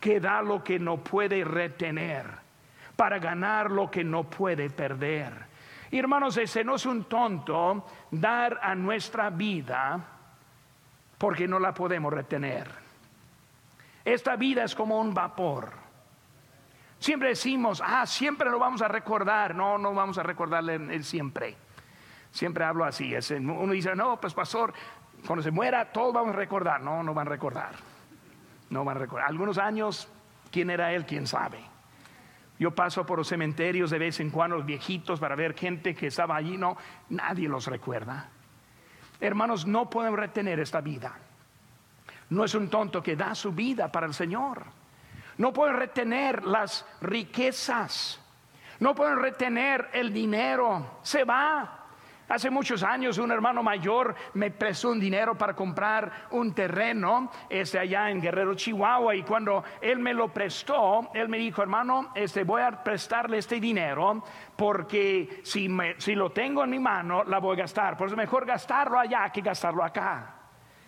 que 0.00 0.18
da 0.18 0.42
lo 0.42 0.64
que 0.64 0.80
no 0.80 0.98
puede 0.98 1.44
retener 1.44 2.26
para 2.96 3.20
ganar 3.20 3.70
lo 3.70 3.88
que 3.88 4.02
no 4.02 4.24
puede 4.24 4.70
perder. 4.70 5.32
Hermanos, 5.92 6.36
ese 6.36 6.64
no 6.64 6.74
es 6.74 6.84
un 6.84 7.04
tonto 7.04 7.86
dar 8.10 8.58
a 8.60 8.74
nuestra 8.74 9.30
vida 9.30 10.15
porque 11.18 11.48
no 11.48 11.58
la 11.58 11.72
podemos 11.72 12.12
retener. 12.12 12.68
Esta 14.04 14.36
vida 14.36 14.64
es 14.64 14.74
como 14.74 15.00
un 15.00 15.12
vapor. 15.12 15.72
Siempre 16.98 17.30
decimos, 17.30 17.82
ah, 17.84 18.06
siempre 18.06 18.50
lo 18.50 18.58
vamos 18.58 18.82
a 18.82 18.88
recordar. 18.88 19.54
No, 19.54 19.78
no 19.78 19.94
vamos 19.94 20.18
a 20.18 20.22
recordarle 20.22 20.74
el 20.74 21.04
siempre. 21.04 21.56
Siempre 22.30 22.64
hablo 22.64 22.84
así. 22.84 23.14
uno 23.36 23.72
dice, 23.72 23.94
no, 23.94 24.20
pues 24.20 24.34
pastor, 24.34 24.72
cuando 25.26 25.42
se 25.42 25.50
muera, 25.50 25.90
todos 25.90 26.14
vamos 26.14 26.34
a 26.34 26.38
recordar. 26.38 26.80
No, 26.80 27.02
no 27.02 27.14
van 27.14 27.26
a 27.26 27.30
recordar. 27.30 27.72
No 28.70 28.84
van 28.84 28.96
a 28.96 29.00
recordar. 29.00 29.28
Algunos 29.28 29.58
años, 29.58 30.08
¿quién 30.50 30.70
era 30.70 30.92
él? 30.92 31.04
¿Quién 31.06 31.26
sabe? 31.26 31.58
Yo 32.58 32.74
paso 32.74 33.04
por 33.04 33.18
los 33.18 33.28
cementerios 33.28 33.90
de 33.90 33.98
vez 33.98 34.20
en 34.20 34.30
cuando, 34.30 34.56
los 34.56 34.66
viejitos, 34.66 35.20
para 35.20 35.34
ver 35.34 35.54
gente 35.54 35.94
que 35.94 36.06
estaba 36.06 36.36
allí. 36.36 36.56
No, 36.56 36.76
nadie 37.08 37.48
los 37.48 37.66
recuerda. 37.66 38.30
Hermanos, 39.20 39.66
no 39.66 39.88
pueden 39.88 40.16
retener 40.16 40.60
esta 40.60 40.80
vida. 40.80 41.14
No 42.30 42.44
es 42.44 42.54
un 42.54 42.68
tonto 42.68 43.02
que 43.02 43.16
da 43.16 43.34
su 43.34 43.52
vida 43.52 43.90
para 43.90 44.06
el 44.06 44.14
Señor. 44.14 44.64
No 45.38 45.52
pueden 45.52 45.76
retener 45.76 46.44
las 46.44 46.84
riquezas. 47.00 48.20
No 48.80 48.94
pueden 48.94 49.18
retener 49.18 49.90
el 49.92 50.12
dinero. 50.12 50.98
Se 51.02 51.24
va. 51.24 51.85
Hace 52.28 52.50
muchos 52.50 52.82
años 52.82 53.18
un 53.18 53.30
hermano 53.30 53.62
mayor 53.62 54.14
me 54.34 54.50
prestó 54.50 54.90
un 54.90 54.98
dinero 54.98 55.36
para 55.36 55.54
comprar 55.54 56.26
un 56.30 56.52
terreno 56.54 57.30
este, 57.48 57.78
allá 57.78 58.10
en 58.10 58.20
Guerrero, 58.20 58.54
Chihuahua. 58.54 59.14
Y 59.14 59.22
cuando 59.22 59.62
él 59.80 60.00
me 60.00 60.12
lo 60.12 60.28
prestó, 60.28 61.10
él 61.14 61.28
me 61.28 61.38
dijo, 61.38 61.62
hermano, 61.62 62.10
este, 62.14 62.42
voy 62.42 62.62
a 62.62 62.82
prestarle 62.82 63.38
este 63.38 63.60
dinero 63.60 64.24
porque 64.56 65.40
si, 65.44 65.68
si 65.98 66.14
lo 66.14 66.30
tengo 66.30 66.64
en 66.64 66.70
mi 66.70 66.80
mano, 66.80 67.22
la 67.24 67.38
voy 67.38 67.56
a 67.56 67.60
gastar. 67.60 67.96
Por 67.96 68.08
eso 68.08 68.14
es 68.14 68.18
mejor 68.18 68.44
gastarlo 68.44 68.98
allá 68.98 69.30
que 69.30 69.40
gastarlo 69.40 69.84
acá 69.84 70.35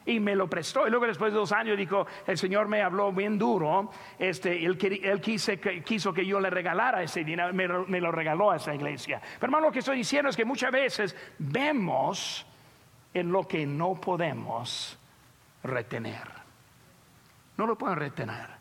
y 0.09 0.21
me 0.21 0.35
lo 0.35 0.49
prestó. 0.49 0.87
Y 0.87 0.90
luego 0.90 1.07
después 1.07 1.33
de 1.33 1.38
dos 1.38 1.53
años 1.53 1.77
dijo, 1.77 2.07
el 2.27 2.38
Señor 2.38 2.66
me 2.66 2.83
habló 2.83 3.12
bien 3.12 3.38
duro, 3.38 3.90
este, 4.18 4.64
él, 4.64 4.79
él 5.03 5.21
quiso 5.21 6.12
que 6.14 6.27
yo 6.27 6.40
le 6.40 6.49
regalara 6.49 7.03
ese 7.03 7.23
dinero, 7.23 7.53
me, 7.53 7.68
me 7.68 8.01
lo 8.01 8.11
regaló 8.11 8.51
a 8.51 8.57
esa 8.57 8.75
iglesia. 8.75 9.21
Pero 9.21 9.47
hermano, 9.47 9.66
lo 9.66 9.73
que 9.73 9.81
estoy 9.81 9.99
diciendo 9.99 10.31
es 10.31 10.37
que 10.37 10.47
muchas 10.47 10.73
veces 10.73 11.14
vemos 11.38 12.47
en 13.12 13.31
lo 13.31 13.47
que 13.47 13.66
no 13.66 14.01
podemos 14.01 14.99
retener. 15.62 16.27
No 17.59 17.66
lo 17.66 17.77
pueden 17.77 17.99
retener. 17.99 18.59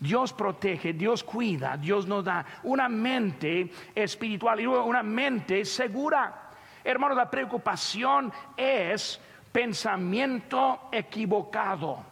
Dios 0.00 0.32
protege, 0.32 0.92
Dios 0.92 1.22
cuida, 1.22 1.76
Dios 1.76 2.06
nos 2.06 2.24
da 2.24 2.44
una 2.64 2.88
mente 2.88 3.70
espiritual 3.94 4.60
y 4.60 4.66
una 4.66 5.02
mente 5.02 5.64
segura. 5.64 6.50
Hermano, 6.82 7.14
la 7.14 7.30
preocupación 7.30 8.32
es 8.56 9.20
pensamiento 9.52 10.88
equivocado. 10.92 12.04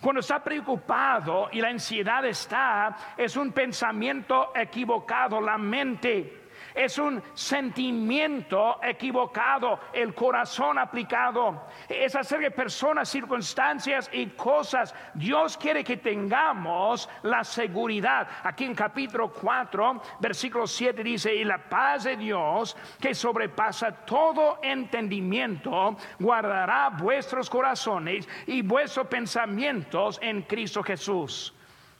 Cuando 0.00 0.20
está 0.20 0.42
preocupado 0.42 1.48
y 1.52 1.60
la 1.60 1.68
ansiedad 1.68 2.24
está, 2.24 3.14
es 3.18 3.36
un 3.36 3.52
pensamiento 3.52 4.52
equivocado. 4.54 5.40
La 5.40 5.58
mente 5.58 6.39
es 6.74 6.98
un 6.98 7.22
sentimiento 7.34 8.78
equivocado, 8.82 9.80
el 9.92 10.14
corazón 10.14 10.78
aplicado. 10.78 11.68
Es 11.88 12.14
acerca 12.14 12.44
de 12.44 12.50
personas, 12.50 13.08
circunstancias 13.08 14.08
y 14.12 14.26
cosas. 14.26 14.94
Dios 15.14 15.56
quiere 15.56 15.84
que 15.84 15.96
tengamos 15.96 17.08
la 17.22 17.44
seguridad. 17.44 18.28
Aquí 18.42 18.64
en 18.64 18.74
capítulo 18.74 19.32
4, 19.32 20.02
versículo 20.20 20.66
7 20.66 21.02
dice, 21.02 21.34
y 21.34 21.44
la 21.44 21.58
paz 21.68 22.04
de 22.04 22.16
Dios 22.16 22.76
que 23.00 23.14
sobrepasa 23.14 23.92
todo 24.04 24.58
entendimiento, 24.62 25.96
guardará 26.18 26.90
vuestros 26.90 27.50
corazones 27.50 28.28
y 28.46 28.62
vuestros 28.62 29.06
pensamientos 29.06 30.18
en 30.22 30.42
Cristo 30.42 30.82
Jesús. 30.82 31.54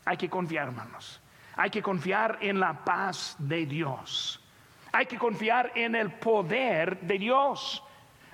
Hay 0.04 0.16
que 0.16 0.28
confiar, 0.28 0.68
hermanos. 0.68 1.20
Hay 1.56 1.70
que 1.70 1.82
confiar 1.82 2.38
en 2.40 2.58
la 2.58 2.84
paz 2.84 3.36
de 3.38 3.66
Dios. 3.66 4.39
Hay 4.92 5.06
que 5.06 5.18
confiar 5.18 5.72
en 5.74 5.94
el 5.94 6.12
poder 6.12 7.00
de 7.00 7.18
Dios. 7.18 7.82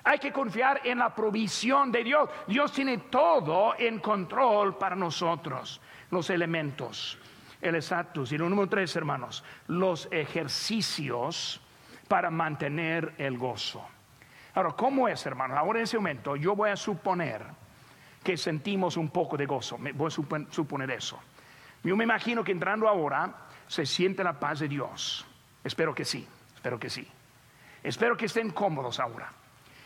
Hay 0.05 0.19
que 0.19 0.33
confiar 0.33 0.81
en 0.85 0.99
la 0.99 1.15
provisión 1.15 1.91
de 1.91 2.05
Dios. 2.05 2.31
Dios 2.47 2.73
tiene 2.73 2.99
todo 2.99 3.75
en 3.79 3.99
control 3.99 4.79
para 4.79 4.95
nosotros. 4.95 5.81
Los 6.11 6.31
elementos, 6.31 7.19
el 7.61 7.75
estatus. 7.75 8.33
Y 8.33 8.39
lo 8.39 8.49
número 8.49 8.69
tres, 8.69 8.95
hermanos, 8.95 9.43
los 9.67 10.09
ejercicios 10.13 11.61
para 12.09 12.31
mantener 12.31 13.15
el 13.19 13.37
gozo. 13.37 13.85
Ahora, 14.55 14.71
¿cómo 14.71 15.09
es, 15.09 15.27
hermanos? 15.27 15.59
Ahora 15.59 15.81
en 15.81 15.85
ese 15.85 15.99
momento 15.99 16.37
yo 16.37 16.55
voy 16.55 16.71
a 16.71 16.77
suponer 16.77 17.43
que 18.23 18.37
sentimos 18.37 18.97
un 18.97 19.11
poco 19.11 19.37
de 19.37 19.45
gozo. 19.45 19.79
Voy 19.95 20.07
a 20.07 20.53
suponer 20.53 20.91
eso. 20.91 21.19
Yo 21.83 21.97
me 21.97 22.05
imagino 22.05 22.43
que 22.43 22.53
entrando 22.53 22.89
ahora 22.89 23.33
se 23.67 23.85
siente 23.85 24.25
la 24.25 24.39
paz 24.39 24.61
de 24.61 24.69
Dios. 24.69 25.27
Espero 25.63 25.95
que 25.95 26.05
sí. 26.05 26.27
Espero 26.67 26.81
que 26.81 26.91
sí. 26.91 27.07
Espero 27.81 28.17
que 28.17 28.27
estén 28.27 28.51
cómodos 28.51 28.99
ahora. 28.99 29.31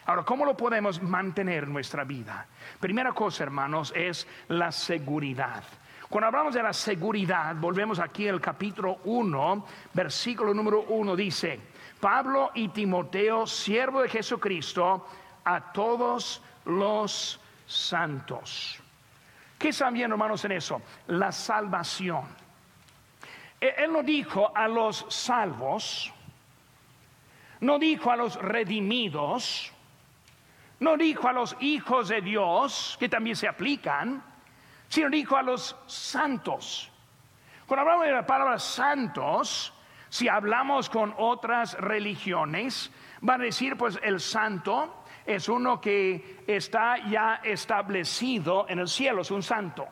Ahora, 0.07 0.23
¿cómo 0.23 0.47
lo 0.47 0.57
podemos 0.57 1.03
mantener 1.03 1.65
en 1.65 1.75
nuestra 1.75 2.05
vida? 2.05 2.47
Primera 2.81 3.13
cosa, 3.13 3.43
hermanos, 3.45 3.93
es 3.95 4.27
la 4.49 4.73
seguridad. 4.73 5.63
Cuando 6.09 6.29
hablamos 6.29 6.55
de 6.55 6.63
la 6.63 6.73
seguridad, 6.73 7.55
volvemos 7.57 7.99
aquí 7.99 8.29
al 8.29 8.41
capítulo 8.41 9.01
1, 9.05 9.67
versículo 9.93 10.55
número 10.55 10.85
1, 10.89 11.15
dice, 11.17 11.61
Pablo 12.01 12.51
y 12.55 12.69
Timoteo, 12.69 13.47
siervo 13.47 14.01
de 14.01 14.09
Jesucristo, 14.09 15.07
a 15.45 15.73
todos 15.75 16.43
los 16.65 17.39
santos. 17.67 18.81
¿Qué 19.59 19.69
están 19.69 19.93
viendo, 19.93 20.15
hermanos, 20.15 20.43
en 20.47 20.53
eso? 20.53 20.81
La 21.09 21.31
salvación. 21.31 22.25
E-, 23.61 23.75
él 23.77 23.93
no 23.93 24.03
dijo 24.03 24.51
a 24.57 24.67
los 24.67 25.05
salvos, 25.11 26.11
no 27.61 27.79
dijo 27.79 28.11
a 28.11 28.17
los 28.17 28.37
redimidos, 28.37 29.73
no 30.81 30.97
dijo 30.97 31.29
a 31.29 31.33
los 31.33 31.57
hijos 31.61 32.09
de 32.09 32.23
Dios, 32.23 32.97
que 32.99 33.09
también 33.09 33.37
se 33.37 33.49
aplican, 33.49 34.23
sino 34.89 35.11
dijo 35.11 35.37
a 35.37 35.43
los 35.43 35.77
santos. 35.87 36.91
Cuando 37.67 37.83
hablamos 37.83 38.07
de 38.07 38.13
la 38.13 38.27
palabra 38.27 38.59
santos, 38.59 39.73
si 40.09 40.29
hablamos 40.29 40.91
con 40.91 41.15
otras 41.19 41.75
religiones, 41.75 42.91
van 43.21 43.43
a 43.43 43.45
decir, 43.45 43.77
pues 43.77 43.99
el 44.03 44.21
santo 44.21 45.05
es 45.25 45.49
uno 45.49 45.81
que 45.81 46.43
está 46.47 46.97
ya 47.09 47.41
establecido 47.45 48.67
en 48.69 48.81
el 48.81 48.89
cielo, 48.89 49.23
es 49.23 49.31
un 49.31 49.43
santo. 49.43 49.87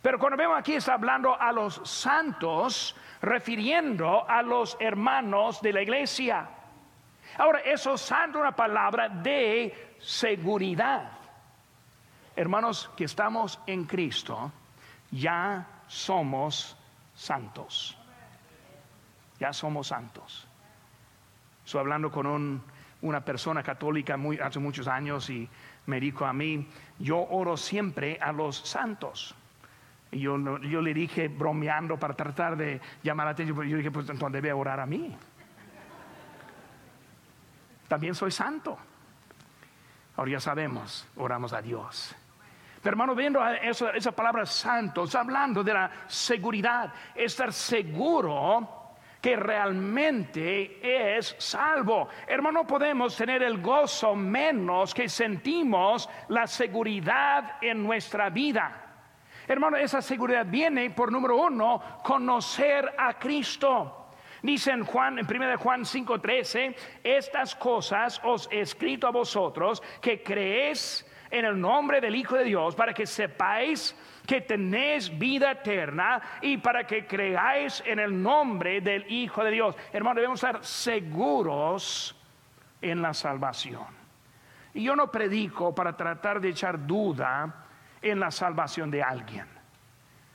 Pero 0.00 0.18
cuando 0.18 0.36
vemos 0.36 0.58
aquí 0.58 0.74
está 0.74 0.94
hablando 0.94 1.40
a 1.40 1.52
los 1.52 1.80
santos, 1.84 2.96
refiriendo 3.20 4.28
a 4.28 4.42
los 4.42 4.76
hermanos 4.80 5.62
de 5.62 5.72
la 5.72 5.82
iglesia. 5.82 6.48
Ahora, 7.42 7.58
eso 7.58 7.94
es 7.94 8.12
una 8.36 8.52
palabra 8.52 9.08
de 9.08 9.96
seguridad. 9.98 11.10
Hermanos, 12.36 12.88
que 12.96 13.02
estamos 13.02 13.58
en 13.66 13.82
Cristo, 13.82 14.52
ya 15.10 15.66
somos 15.88 16.76
santos. 17.16 17.98
Ya 19.40 19.52
somos 19.52 19.88
santos. 19.88 20.46
Estoy 21.64 21.80
hablando 21.80 22.12
con 22.12 22.62
una 23.00 23.24
persona 23.24 23.60
católica 23.64 24.16
muy, 24.16 24.38
hace 24.38 24.60
muchos 24.60 24.86
años 24.86 25.28
y 25.28 25.48
me 25.86 25.98
dijo 25.98 26.24
a 26.24 26.32
mí, 26.32 26.68
yo 27.00 27.26
oro 27.28 27.56
siempre 27.56 28.20
a 28.20 28.30
los 28.30 28.56
santos. 28.56 29.34
Y 30.12 30.20
yo, 30.20 30.38
yo 30.60 30.80
le 30.80 30.94
dije, 30.94 31.26
bromeando 31.26 31.98
para 31.98 32.14
tratar 32.14 32.56
de 32.56 32.80
llamar 33.02 33.26
la 33.26 33.32
atención, 33.32 33.68
yo 33.68 33.78
dije, 33.78 33.90
pues 33.90 34.08
entonces 34.08 34.32
debe 34.32 34.52
orar 34.52 34.78
a 34.78 34.86
mí 34.86 35.18
también 37.92 38.14
soy 38.14 38.30
santo. 38.30 38.78
Ahora 40.16 40.30
ya 40.30 40.40
sabemos, 40.40 41.06
oramos 41.14 41.52
a 41.52 41.60
Dios. 41.60 42.16
Pero 42.80 42.94
hermano, 42.94 43.14
viendo 43.14 43.46
esa, 43.46 43.90
esa 43.90 44.12
palabra 44.12 44.46
santo, 44.46 45.04
está 45.04 45.20
hablando 45.20 45.62
de 45.62 45.74
la 45.74 45.90
seguridad, 46.06 46.90
estar 47.14 47.52
seguro 47.52 48.94
que 49.20 49.36
realmente 49.36 51.16
es 51.16 51.36
salvo. 51.38 52.08
Hermano, 52.26 52.66
podemos 52.66 53.14
tener 53.14 53.42
el 53.42 53.60
gozo 53.60 54.14
menos 54.14 54.94
que 54.94 55.06
sentimos 55.06 56.08
la 56.28 56.46
seguridad 56.46 57.58
en 57.60 57.82
nuestra 57.82 58.30
vida. 58.30 58.72
Hermano, 59.46 59.76
esa 59.76 60.00
seguridad 60.00 60.46
viene 60.46 60.88
por 60.88 61.12
número 61.12 61.36
uno, 61.36 61.82
conocer 62.02 62.90
a 62.96 63.18
Cristo. 63.18 64.01
Dice 64.42 64.72
en 64.72 64.84
Juan, 64.84 65.20
en 65.20 65.26
1 65.26 65.56
Juan 65.56 65.84
5:13, 65.84 66.74
estas 67.04 67.54
cosas 67.54 68.20
os 68.24 68.48
he 68.50 68.60
escrito 68.60 69.06
a 69.06 69.12
vosotros 69.12 69.80
que 70.00 70.22
creéis 70.22 71.06
en 71.30 71.44
el 71.44 71.58
nombre 71.58 72.00
del 72.00 72.14
Hijo 72.16 72.36
de 72.36 72.44
Dios, 72.44 72.74
para 72.74 72.92
que 72.92 73.06
sepáis 73.06 73.96
que 74.26 74.40
tenéis 74.40 75.16
vida 75.16 75.52
eterna 75.52 76.20
y 76.42 76.58
para 76.58 76.86
que 76.86 77.06
creáis 77.06 77.82
en 77.86 78.00
el 78.00 78.20
nombre 78.20 78.80
del 78.80 79.10
Hijo 79.10 79.42
de 79.42 79.52
Dios. 79.52 79.76
Hermano, 79.92 80.16
debemos 80.16 80.42
estar 80.42 80.64
seguros 80.64 82.14
en 82.82 83.00
la 83.00 83.14
salvación. 83.14 83.86
Y 84.74 84.82
yo 84.82 84.96
no 84.96 85.10
predico 85.10 85.74
para 85.74 85.96
tratar 85.96 86.40
de 86.40 86.50
echar 86.50 86.86
duda 86.86 87.66
en 88.00 88.18
la 88.18 88.30
salvación 88.30 88.90
de 88.90 89.02
alguien. 89.02 89.46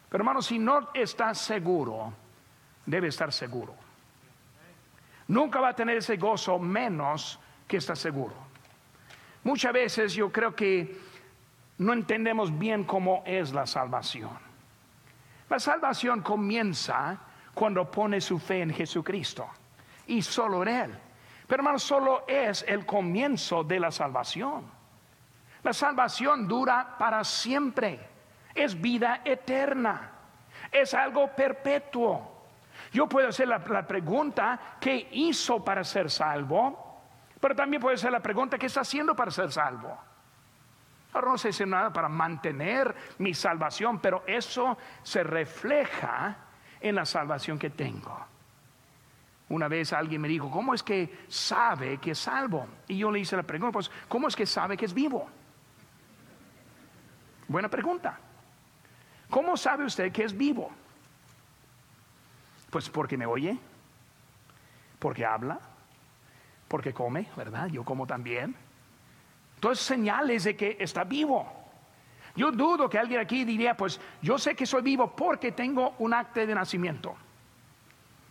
Pero 0.10 0.22
hermano, 0.22 0.42
si 0.42 0.58
no 0.58 0.90
estás 0.94 1.38
seguro, 1.40 2.14
debe 2.86 3.10
estar 3.10 3.32
seguro. 3.34 3.87
Nunca 5.28 5.60
va 5.60 5.70
a 5.70 5.76
tener 5.76 5.98
ese 5.98 6.18
gozo 6.18 6.58
menos 6.58 7.40
que 7.68 7.78
está 7.78 7.96
seguro. 7.96 8.34
Muchas 9.44 9.74
veces 9.74 10.14
yo 10.14 10.32
creo 10.32 10.56
que 10.56 11.00
no 11.78 11.94
entendemos 11.94 12.58
bien 12.58 12.84
cómo 12.84 13.24
es 13.26 13.54
la 13.54 13.66
salvación. 13.66 14.38
La 15.50 15.60
salvación 15.60 16.22
comienza 16.22 17.18
cuando 17.54 17.90
pone 17.90 18.20
su 18.20 18.40
fe 18.40 18.62
en 18.62 18.74
Jesucristo 18.74 19.48
y 20.08 20.22
solo 20.22 20.64
en 20.64 20.68
Él. 20.68 21.00
Pero 21.48 21.62
hermano, 21.62 21.80
solo 21.80 22.26
es 22.28 22.66
el 22.68 22.86
comienzo 22.86 23.64
de 23.64 23.80
la 23.80 23.92
salvación. 23.92 24.70
La 25.64 25.74
salvación 25.74 26.48
dura 26.48 26.96
para 26.98 27.24
siempre. 27.24 28.00
Es 28.54 28.80
vida 28.80 29.22
eterna. 29.24 30.12
Es 30.72 30.94
algo 30.94 31.34
perpetuo. 31.36 32.37
Yo 32.98 33.08
puedo 33.08 33.28
hacer 33.28 33.48
la, 33.48 33.60
pregunta, 33.60 34.60
¿qué 34.82 35.10
hizo 35.12 35.64
para 35.64 35.84
ser 35.84 36.10
salvo? 36.10 37.04
Pero 37.40 37.56
también 37.56 37.80
puede 37.80 37.96
ser 37.96 38.12
la 38.12 38.22
pregunta, 38.22 38.58
¿qué 38.58 38.66
está 38.66 38.82
haciendo 38.82 39.16
para 39.16 39.30
ser 39.30 39.52
salvo? 39.52 39.96
Ahora 41.14 41.28
no 41.30 41.38
sé 41.38 41.54
si 41.54 41.64
nada 41.64 41.94
para 41.94 42.10
mantener 42.10 42.96
mi 43.20 43.36
salvación, 43.36 44.00
pero 44.00 44.24
eso 44.26 44.80
se 45.04 45.22
refleja 45.22 46.38
en 46.82 46.96
la 46.96 47.06
salvación 47.06 47.60
que 47.60 47.70
tengo. 47.70 48.20
Una 49.50 49.68
vez 49.68 49.94
alguien 49.94 50.20
me 50.20 50.28
dijo, 50.28 50.50
¿cómo 50.50 50.74
es 50.74 50.82
que 50.82 51.20
sabe 51.28 52.00
que 52.00 52.12
es 52.12 52.18
salvo? 52.18 52.66
Y 52.88 52.98
yo 52.98 53.12
le 53.12 53.20
hice 53.20 53.38
la 53.38 53.44
pregunta, 53.44 53.74
pues, 53.74 53.92
¿cómo 54.08 54.28
es 54.28 54.36
que 54.36 54.48
sabe 54.48 54.76
que 54.76 54.86
es 54.86 54.94
vivo? 54.96 55.30
Buena 57.48 57.70
pregunta. 57.70 58.20
¿Cómo 59.30 59.56
sabe 59.56 59.86
usted 59.86 60.12
que 60.12 60.24
es 60.24 60.36
vivo? 60.36 60.72
Pues 62.70 62.90
porque 62.90 63.18
me 63.18 63.26
oye, 63.26 63.58
porque 65.00 65.26
habla, 65.26 65.60
porque 66.68 66.94
come, 66.94 67.28
¿verdad? 67.36 67.68
Yo 67.68 67.84
como 67.84 68.06
también. 68.06 68.56
Entonces 69.56 69.86
señales 69.86 70.44
de 70.44 70.56
que 70.56 70.78
está 70.80 71.04
vivo. 71.04 71.52
Yo 72.36 72.52
dudo 72.52 72.88
que 72.88 73.00
alguien 73.00 73.20
aquí 73.20 73.46
diría, 73.46 73.76
pues 73.76 74.00
yo 74.22 74.38
sé 74.38 74.56
que 74.56 74.66
soy 74.66 74.84
vivo 74.84 75.16
porque 75.16 75.54
tengo 75.54 75.96
un 76.00 76.14
acta 76.14 76.46
de 76.46 76.54
nacimiento. 76.54 77.16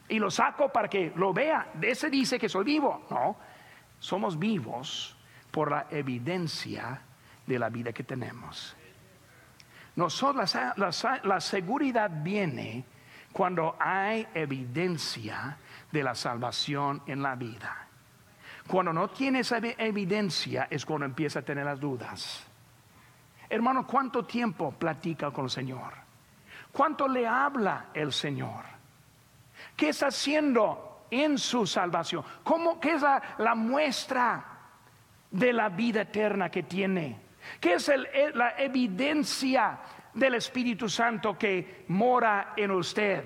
Y 0.09 0.21
lo 0.21 0.31
saco 0.31 0.69
para 0.71 0.89
que 0.89 1.13
lo 1.17 1.33
vea. 1.33 1.73
Ese 1.83 2.09
dice 2.09 2.39
que 2.39 2.49
soy 2.49 2.65
vivo. 2.65 3.05
No, 3.11 3.37
somos 3.99 4.39
vivos 4.39 5.17
por 5.51 5.73
la 5.73 5.87
evidencia 5.91 7.01
de 7.45 7.59
la 7.59 7.69
vida 7.69 7.93
que 7.93 8.05
tenemos. 8.05 8.77
Nosotros, 9.97 10.57
la 10.77 11.41
seguridad 11.41 12.11
viene 12.23 12.85
cuando 13.37 13.77
hay 13.79 14.27
evidencia 14.33 15.59
de 15.93 16.03
la 16.03 16.15
salvación 16.15 17.03
en 17.07 17.23
la 17.23 17.35
vida. 17.35 17.87
Cuando 18.67 18.95
no 18.95 19.11
tiene 19.11 19.41
esa 19.41 19.59
evidencia 19.59 20.69
es 20.71 20.87
cuando 20.87 21.05
empieza 21.05 21.41
a 21.41 21.43
tener 21.43 21.67
las 21.67 21.79
dudas. 21.79 22.47
Hermano, 23.51 23.87
¿cuánto 23.87 24.25
tiempo 24.25 24.73
platica 24.73 25.31
con 25.33 25.45
el 25.45 25.51
Señor? 25.51 25.93
¿Cuánto 26.73 27.07
le 27.07 27.27
habla 27.27 27.89
el 27.93 28.11
Señor? 28.11 28.65
¿Qué 29.77 29.91
está 29.91 30.07
haciendo 30.07 31.05
en 31.11 31.37
su 31.37 31.67
salvación? 31.67 32.25
¿Cómo, 32.43 32.81
¿Qué 32.81 32.95
es 32.95 33.03
la, 33.03 33.55
muestra 33.55 34.47
de 35.31 35.53
la 35.53 35.69
vida 35.69 36.01
eterna 36.01 36.49
que 36.49 36.63
tiene? 36.63 37.21
¿Qué 37.61 37.75
es 37.75 37.93
la 38.33 38.55
evidencia 38.57 39.79
del 40.17 40.35
Espíritu 40.35 40.89
Santo 40.89 41.39
que 41.39 41.85
mora 41.89 42.55
en 42.57 42.73
usted. 42.73 43.25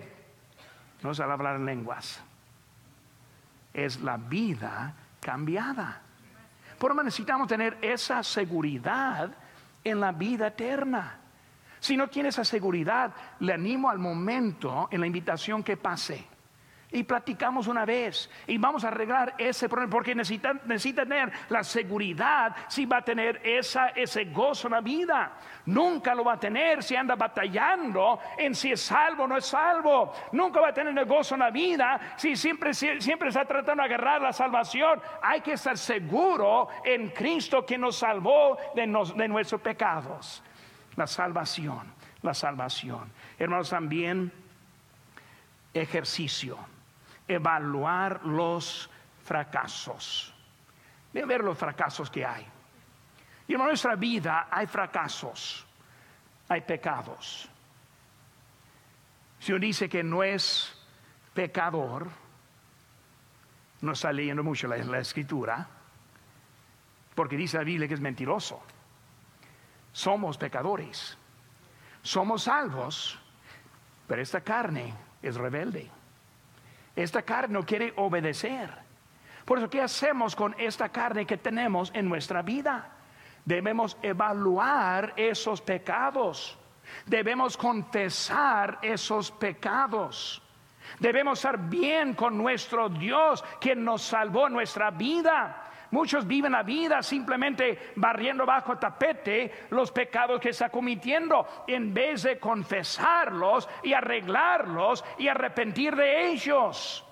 No 1.03 1.13
es 1.13 1.21
al 1.21 1.31
hablar 1.31 1.57
en 1.57 1.65
lenguas. 1.65 2.23
Es 3.73 4.01
la 4.01 4.17
vida 4.19 4.95
cambiada. 5.21 6.03
Por 6.79 6.91
eso 6.91 7.03
necesitamos 7.03 7.49
tener 7.49 7.79
esa 7.81 8.23
seguridad 8.23 9.31
en 9.83 10.01
la 10.01 10.13
vida 10.13 10.49
eterna. 10.49 11.19
Si 11.79 11.97
no 11.97 12.09
tiene 12.09 12.29
esa 12.29 12.45
seguridad, 12.45 13.13
le 13.39 13.55
animo 13.55 13.89
al 13.89 13.99
momento 13.99 14.89
en 14.91 15.01
la 15.01 15.07
invitación 15.07 15.63
que 15.63 15.77
pase 15.77 16.30
y 16.93 17.05
platicamos 17.05 17.67
una 17.67 17.85
vez 17.85 18.31
y 18.47 18.59
vamos 18.59 18.85
a 18.85 18.89
arreglar 18.89 19.35
ese 19.39 19.69
problema 19.69 19.93
porque 19.93 20.15
necesita, 20.15 20.55
necesita 20.65 21.03
tener 21.03 21.33
la 21.49 21.63
seguridad 21.63 22.55
si 22.69 22.87
va 22.87 22.99
a 22.99 23.03
tener 23.03 23.41
esa, 23.45 23.89
ese 23.89 24.25
gozo 24.27 24.69
en 24.69 24.73
la 24.73 24.81
vida. 24.81 25.33
Nunca 25.67 26.15
lo 26.15 26.25
va 26.25 26.35
a 26.35 26.41
tener 26.41 26.83
si 26.83 26.97
anda 26.97 27.15
batallando 27.15 28.19
en 28.37 28.55
si 28.55 28.73
es 28.73 28.81
salvo 28.81 29.25
o 29.25 29.29
no 29.29 29.37
es 29.37 29.47
salvo. 29.47 30.13
Nunca 30.33 30.61
va 30.61 30.69
a 30.69 30.75
tener 30.75 30.97
el 30.97 31.07
gozo 31.07 31.35
en 31.35 31.41
la 31.41 31.51
vida 31.51 32.15
si 32.17 32.35
siempre, 32.35 32.75
siempre 32.75 33.29
está 33.29 33.45
tratando 33.45 33.83
de 33.83 33.89
agarrar 33.89 34.21
la 34.21 34.33
salvación. 34.33 35.01
Hay 35.23 35.41
que 35.41 35.53
estar 35.53 35.79
seguro 35.79 36.69
en 36.85 37.11
Cristo 37.11 37.65
que 37.65 37.79
nos 37.79 37.97
salvó 37.97 38.57
de, 38.75 38.83
de 39.17 39.29
nuestros 39.29 39.61
pecados. 39.61 40.43
La 40.97 41.07
salvación, 41.07 41.95
la 42.23 42.35
salvación. 42.35 43.13
Hermanos, 43.39 43.71
también 43.71 44.33
ejercicio 45.73 46.59
evaluar 47.35 48.25
los 48.25 48.91
fracasos. 49.25 50.35
Deben 51.13 51.29
ver 51.29 51.45
los 51.45 51.57
fracasos 51.57 52.11
que 52.11 52.25
hay. 52.25 52.47
Y 53.47 53.55
en 53.55 53.59
nuestra 53.59 53.97
vida 53.97 54.49
hay 54.51 54.67
fracasos, 54.67 55.67
hay 56.49 56.61
pecados. 56.61 57.49
Si 59.39 59.53
uno 59.53 59.61
dice 59.61 59.89
que 59.89 60.03
no 60.03 60.23
es 60.23 60.77
pecador, 61.35 62.09
no 63.81 63.93
está 63.93 64.13
leyendo 64.13 64.43
mucho 64.43 64.69
la, 64.69 64.77
la 64.79 64.99
escritura, 64.99 65.67
porque 67.15 67.37
dice 67.37 67.59
la 67.59 67.65
Biblia 67.65 67.89
que 67.89 67.95
es 67.95 68.01
mentiroso. 68.01 68.63
Somos 69.93 70.39
pecadores, 70.39 71.17
somos 72.03 72.45
salvos, 72.45 73.19
pero 74.07 74.23
esta 74.23 74.43
carne 74.43 74.95
es 75.23 75.35
rebelde. 75.35 75.91
Esta 77.03 77.23
carne 77.23 77.55
no 77.55 77.65
quiere 77.65 77.93
obedecer. 77.97 78.71
Por 79.45 79.59
eso, 79.59 79.71
¿qué 79.71 79.81
hacemos 79.81 80.37
con 80.37 80.55
esta 80.59 80.91
carne 80.91 81.27
que 81.27 81.39
tenemos 81.39 81.91
en 81.95 82.09
nuestra 82.09 82.43
vida? 82.43 82.91
Debemos 83.45 83.97
evaluar 84.03 85.15
esos 85.17 85.63
pecados. 85.63 86.59
Debemos 87.07 87.57
confesar 87.57 88.79
esos 88.83 89.31
pecados. 89.31 90.43
Debemos 90.99 91.39
estar 91.39 91.59
bien 91.59 92.15
con 92.15 92.37
nuestro 92.37 92.89
Dios, 92.89 93.43
quien 93.61 93.83
nos 93.85 94.03
salvó 94.03 94.49
nuestra 94.49 94.91
vida. 94.91 95.70
Muchos 95.91 96.27
viven 96.27 96.53
la 96.53 96.63
vida 96.63 97.03
simplemente 97.03 97.93
barriendo 97.97 98.47
bajo 98.47 98.79
tapete 98.79 99.67
los 99.71 99.91
pecados 99.91 100.41
que 100.41 100.51
está 100.51 100.69
cometiendo 100.69 101.47
en 101.67 101.93
vez 101.93 102.23
de 102.23 102.39
confesarlos 102.39 103.69
y 103.83 103.93
arreglarlos 103.93 105.05
y 105.19 105.27
arrepentir 105.27 105.97
de 105.97 106.29
ellos. 106.29 107.05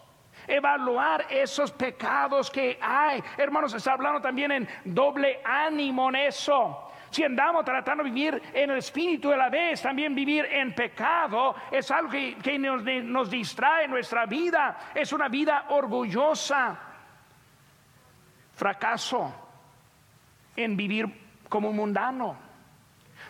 Evaluar 0.47 1.26
esos 1.29 1.72
pecados 1.72 2.51
que 2.51 2.79
hay. 2.81 3.22
Hermanos, 3.37 3.74
está 3.74 3.93
hablando 3.93 4.20
también 4.20 4.53
en 4.53 4.68
doble 4.85 5.41
ánimo 5.45 6.09
en 6.11 6.16
eso. 6.16 6.85
Si 7.11 7.24
andamos 7.24 7.64
tratando 7.64 8.05
de 8.05 8.11
vivir 8.11 8.43
en 8.53 8.70
el 8.70 8.79
espíritu 8.79 9.31
de 9.31 9.37
la 9.37 9.49
vez, 9.49 9.83
también 9.83 10.14
vivir 10.14 10.45
en 10.45 10.74
pecado 10.74 11.55
es 11.70 11.91
algo 11.91 12.11
que, 12.11 12.59
nos, 12.59 12.83
nos 12.85 13.31
distrae 13.31 13.89
nuestra 13.89 14.26
vida. 14.26 14.93
Es 14.95 15.12
una 15.12 15.29
vida 15.29 15.66
orgullosa 15.70 16.88
fracaso 18.59 19.32
en 20.56 20.76
vivir 20.76 21.06
como 21.48 21.70
un 21.70 21.76
mundano, 21.76 22.36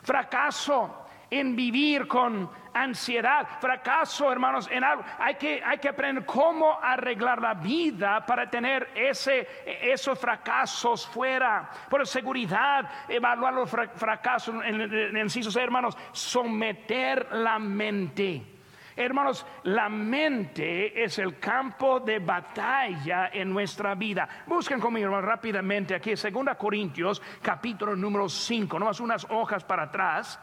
fracaso 0.03 1.05
en 1.31 1.55
vivir 1.55 2.09
con 2.09 2.51
ansiedad, 2.73 3.47
fracaso, 3.61 4.33
hermanos, 4.33 4.71
en 4.73 4.83
algo. 4.83 5.05
Hay 5.19 5.35
que, 5.35 5.63
hay 5.63 5.77
que 5.77 5.91
aprender 5.91 6.25
cómo 6.25 6.79
arreglar 6.81 7.43
la 7.43 7.53
vida 7.53 8.25
para 8.25 8.49
tener 8.49 8.89
ese, 8.95 9.47
esos 9.67 10.19
fracasos 10.19 11.07
fuera. 11.07 11.69
Por 11.91 12.07
seguridad, 12.07 12.89
evaluar 13.07 13.53
los 13.53 13.71
fracasos, 13.71 14.55
en, 14.65 14.81
en 14.81 15.29
hermanos, 15.61 15.99
someter 16.13 17.29
la 17.33 17.59
mente 17.59 18.58
Hermanos, 19.01 19.47
la 19.63 19.89
mente 19.89 21.05
es 21.05 21.21
el 21.21 21.39
campo 21.39 22.01
de 22.01 22.19
batalla 22.19 23.31
en 23.33 23.49
nuestra 23.53 23.95
vida. 23.95 24.29
Busquen 24.45 24.81
conmigo 24.81 25.21
rápidamente 25.21 25.95
aquí, 25.95 26.15
2 26.17 26.57
Corintios, 26.59 27.23
capítulo 27.41 27.95
número 27.95 28.29
5, 28.29 28.77
más 28.81 28.99
unas 28.99 29.25
hojas 29.31 29.63
para 29.63 29.85
atrás. 29.85 30.41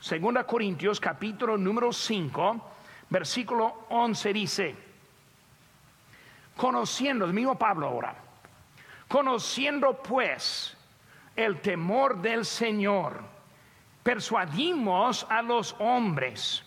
2 0.00 0.44
Corintios, 0.46 0.98
capítulo 0.98 1.56
número 1.56 1.92
5, 1.92 2.70
versículo 3.08 3.86
11 3.90 4.32
dice, 4.32 4.74
conociendo, 6.56 7.24
el 7.24 7.32
mismo 7.32 7.56
Pablo 7.56 7.86
ahora, 7.86 8.16
conociendo 9.06 10.02
pues 10.02 10.76
el 11.36 11.60
temor 11.60 12.20
del 12.20 12.44
Señor, 12.44 13.20
persuadimos 14.02 15.24
a 15.30 15.40
los 15.40 15.76
hombres 15.78 16.65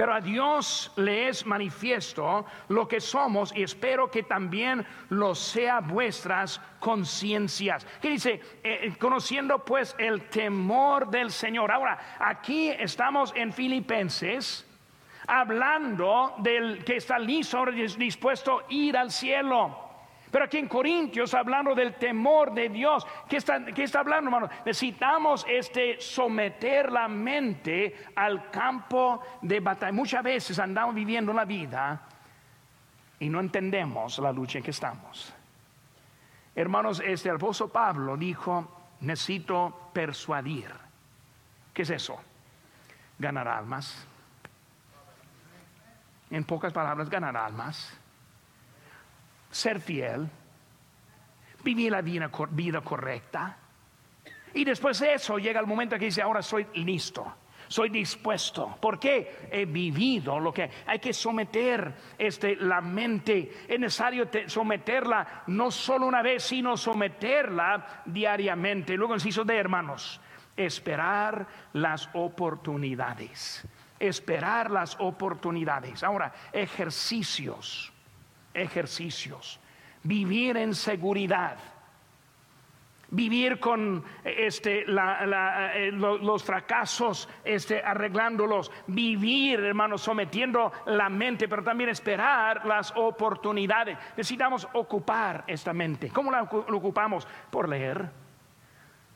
Pero 0.00 0.14
a 0.14 0.20
Dios 0.22 0.90
le 0.96 1.28
es 1.28 1.44
manifiesto 1.44 2.46
lo 2.68 2.88
que 2.88 3.02
somos 3.02 3.52
y 3.54 3.62
espero 3.62 4.10
que 4.10 4.22
también 4.22 4.82
lo 5.10 5.34
sea 5.34 5.80
vuestras 5.80 6.58
conciencias. 6.78 7.86
¿Qué 8.00 8.08
dice? 8.08 8.40
Eh, 8.64 8.94
conociendo 8.98 9.62
pues 9.62 9.94
el 9.98 10.22
temor 10.30 11.10
del 11.10 11.30
Señor. 11.30 11.70
Ahora, 11.70 12.16
aquí 12.18 12.70
estamos 12.70 13.34
en 13.36 13.52
Filipenses 13.52 14.66
hablando 15.26 16.32
del 16.38 16.82
que 16.82 16.96
está 16.96 17.18
listo, 17.18 17.66
dispuesto 17.98 18.60
a 18.60 18.64
ir 18.70 18.96
al 18.96 19.10
cielo. 19.10 19.89
Pero 20.30 20.44
aquí 20.44 20.58
en 20.58 20.68
Corintios 20.68 21.34
hablando 21.34 21.74
del 21.74 21.94
temor 21.94 22.52
de 22.52 22.68
Dios, 22.68 23.06
¿qué 23.28 23.38
está, 23.38 23.54
hablando, 23.98 24.28
hermano? 24.28 24.48
Necesitamos 24.64 25.44
este 25.48 26.00
someter 26.00 26.92
la 26.92 27.08
mente 27.08 28.06
al 28.14 28.50
campo 28.50 29.20
de 29.42 29.58
batalla. 29.58 29.92
Muchas 29.92 30.22
veces 30.22 30.58
andamos 30.58 30.94
viviendo 30.94 31.32
la 31.32 31.44
vida 31.44 32.00
y 33.18 33.28
no 33.28 33.40
entendemos 33.40 34.18
la 34.20 34.32
lucha 34.32 34.58
en 34.58 34.64
que 34.64 34.70
estamos. 34.70 35.34
Hermanos, 36.54 37.02
este 37.04 37.30
apóstol 37.30 37.70
Pablo 37.70 38.16
dijo, 38.16 38.94
necesito 39.00 39.90
persuadir. 39.92 40.70
¿Qué 41.74 41.82
es 41.82 41.90
eso? 41.90 42.20
Ganar 43.18 43.48
almas. 43.48 44.06
En 46.30 46.44
pocas 46.44 46.72
palabras, 46.72 47.10
ganar 47.10 47.36
almas 47.36 47.99
ser 49.50 49.80
fiel, 49.80 50.28
vivir 51.62 51.92
la 51.92 52.02
vida, 52.02 52.30
vida 52.50 52.80
correcta. 52.80 53.56
Y 54.54 54.64
después 54.64 54.98
de 55.00 55.14
eso 55.14 55.38
llega 55.38 55.60
el 55.60 55.66
momento 55.66 55.98
que 55.98 56.06
dice, 56.06 56.22
ahora 56.22 56.42
soy 56.42 56.66
listo, 56.74 57.34
soy 57.68 57.88
dispuesto. 57.88 58.76
porque 58.80 59.48
He 59.50 59.64
vivido 59.64 60.40
lo 60.40 60.52
que 60.52 60.70
hay 60.86 60.98
que 60.98 61.12
someter 61.12 61.94
este, 62.18 62.56
la 62.56 62.80
mente. 62.80 63.64
Es 63.68 63.78
necesario 63.78 64.28
someterla 64.46 65.44
no 65.46 65.70
solo 65.70 66.06
una 66.06 66.22
vez, 66.22 66.42
sino 66.42 66.76
someterla 66.76 68.02
diariamente. 68.06 68.96
Luego 68.96 69.14
inciso 69.14 69.44
de 69.44 69.56
hermanos, 69.56 70.20
esperar 70.56 71.46
las 71.72 72.08
oportunidades. 72.12 73.66
Esperar 74.00 74.70
las 74.70 74.96
oportunidades. 74.98 76.02
Ahora, 76.02 76.32
ejercicios 76.52 77.92
ejercicios, 78.54 79.60
vivir 80.02 80.56
en 80.56 80.74
seguridad, 80.74 81.56
vivir 83.10 83.58
con 83.58 84.04
este, 84.24 84.84
eh, 84.86 85.92
los 85.92 86.44
fracasos, 86.44 87.28
este, 87.44 87.82
arreglándolos, 87.82 88.70
vivir, 88.86 89.60
hermanos, 89.60 90.02
sometiendo 90.02 90.72
la 90.86 91.08
mente, 91.08 91.48
pero 91.48 91.62
también 91.62 91.90
esperar 91.90 92.64
las 92.66 92.92
oportunidades. 92.96 93.98
Necesitamos 94.16 94.68
ocupar 94.72 95.44
esta 95.46 95.72
mente. 95.72 96.10
¿Cómo 96.10 96.30
la 96.30 96.42
ocupamos? 96.42 97.26
Por 97.50 97.68
leer. 97.68 98.10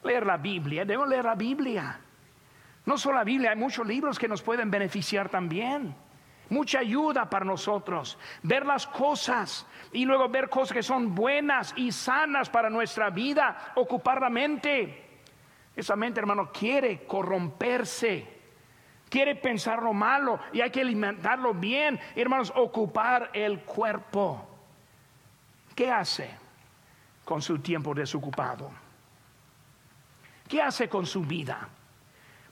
Leer 0.02 0.26
la 0.26 0.36
Biblia, 0.36 0.84
debemos 0.84 1.08
leer 1.08 1.24
la 1.24 1.34
Biblia. 1.34 2.00
No 2.84 2.98
solo 2.98 3.16
la 3.16 3.24
Biblia, 3.24 3.50
hay 3.50 3.56
muchos 3.56 3.86
libros 3.86 4.18
que 4.18 4.28
nos 4.28 4.42
pueden 4.42 4.70
beneficiar 4.70 5.30
también 5.30 5.94
mucha 6.54 6.78
ayuda 6.78 7.28
para 7.28 7.44
nosotros. 7.44 8.16
Ver 8.42 8.64
las 8.64 8.86
cosas 8.86 9.66
y 9.92 10.04
luego 10.04 10.28
ver 10.28 10.48
cosas 10.48 10.72
que 10.72 10.82
son 10.82 11.14
buenas 11.14 11.74
y 11.76 11.90
sanas 11.92 12.48
para 12.48 12.70
nuestra 12.70 13.10
vida, 13.10 13.72
ocupar 13.74 14.20
la 14.22 14.30
mente. 14.30 15.20
Esa 15.74 15.96
mente, 15.96 16.20
hermano, 16.20 16.50
quiere 16.52 17.04
corromperse, 17.04 18.26
quiere 19.10 19.34
pensar 19.34 19.82
lo 19.82 19.92
malo 19.92 20.38
y 20.52 20.60
hay 20.60 20.70
que 20.70 20.80
alimentarlo 20.80 21.52
bien. 21.52 21.98
Hermanos, 22.14 22.52
ocupar 22.54 23.30
el 23.32 23.60
cuerpo. 23.62 24.48
¿Qué 25.74 25.90
hace 25.90 26.30
con 27.24 27.42
su 27.42 27.58
tiempo 27.58 27.92
desocupado? 27.92 28.70
¿Qué 30.48 30.62
hace 30.62 30.88
con 30.88 31.04
su 31.04 31.22
vida? 31.24 31.68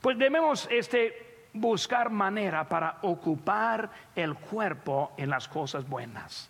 Pues 0.01 0.17
debemos 0.17 0.67
este 0.69 1.22
buscar 1.53 2.09
manera 2.09 2.67
para 2.67 2.97
ocupar 3.03 3.89
el 4.15 4.35
cuerpo 4.35 5.13
en 5.17 5.29
las 5.29 5.47
cosas 5.47 5.87
buenas. 5.87 6.49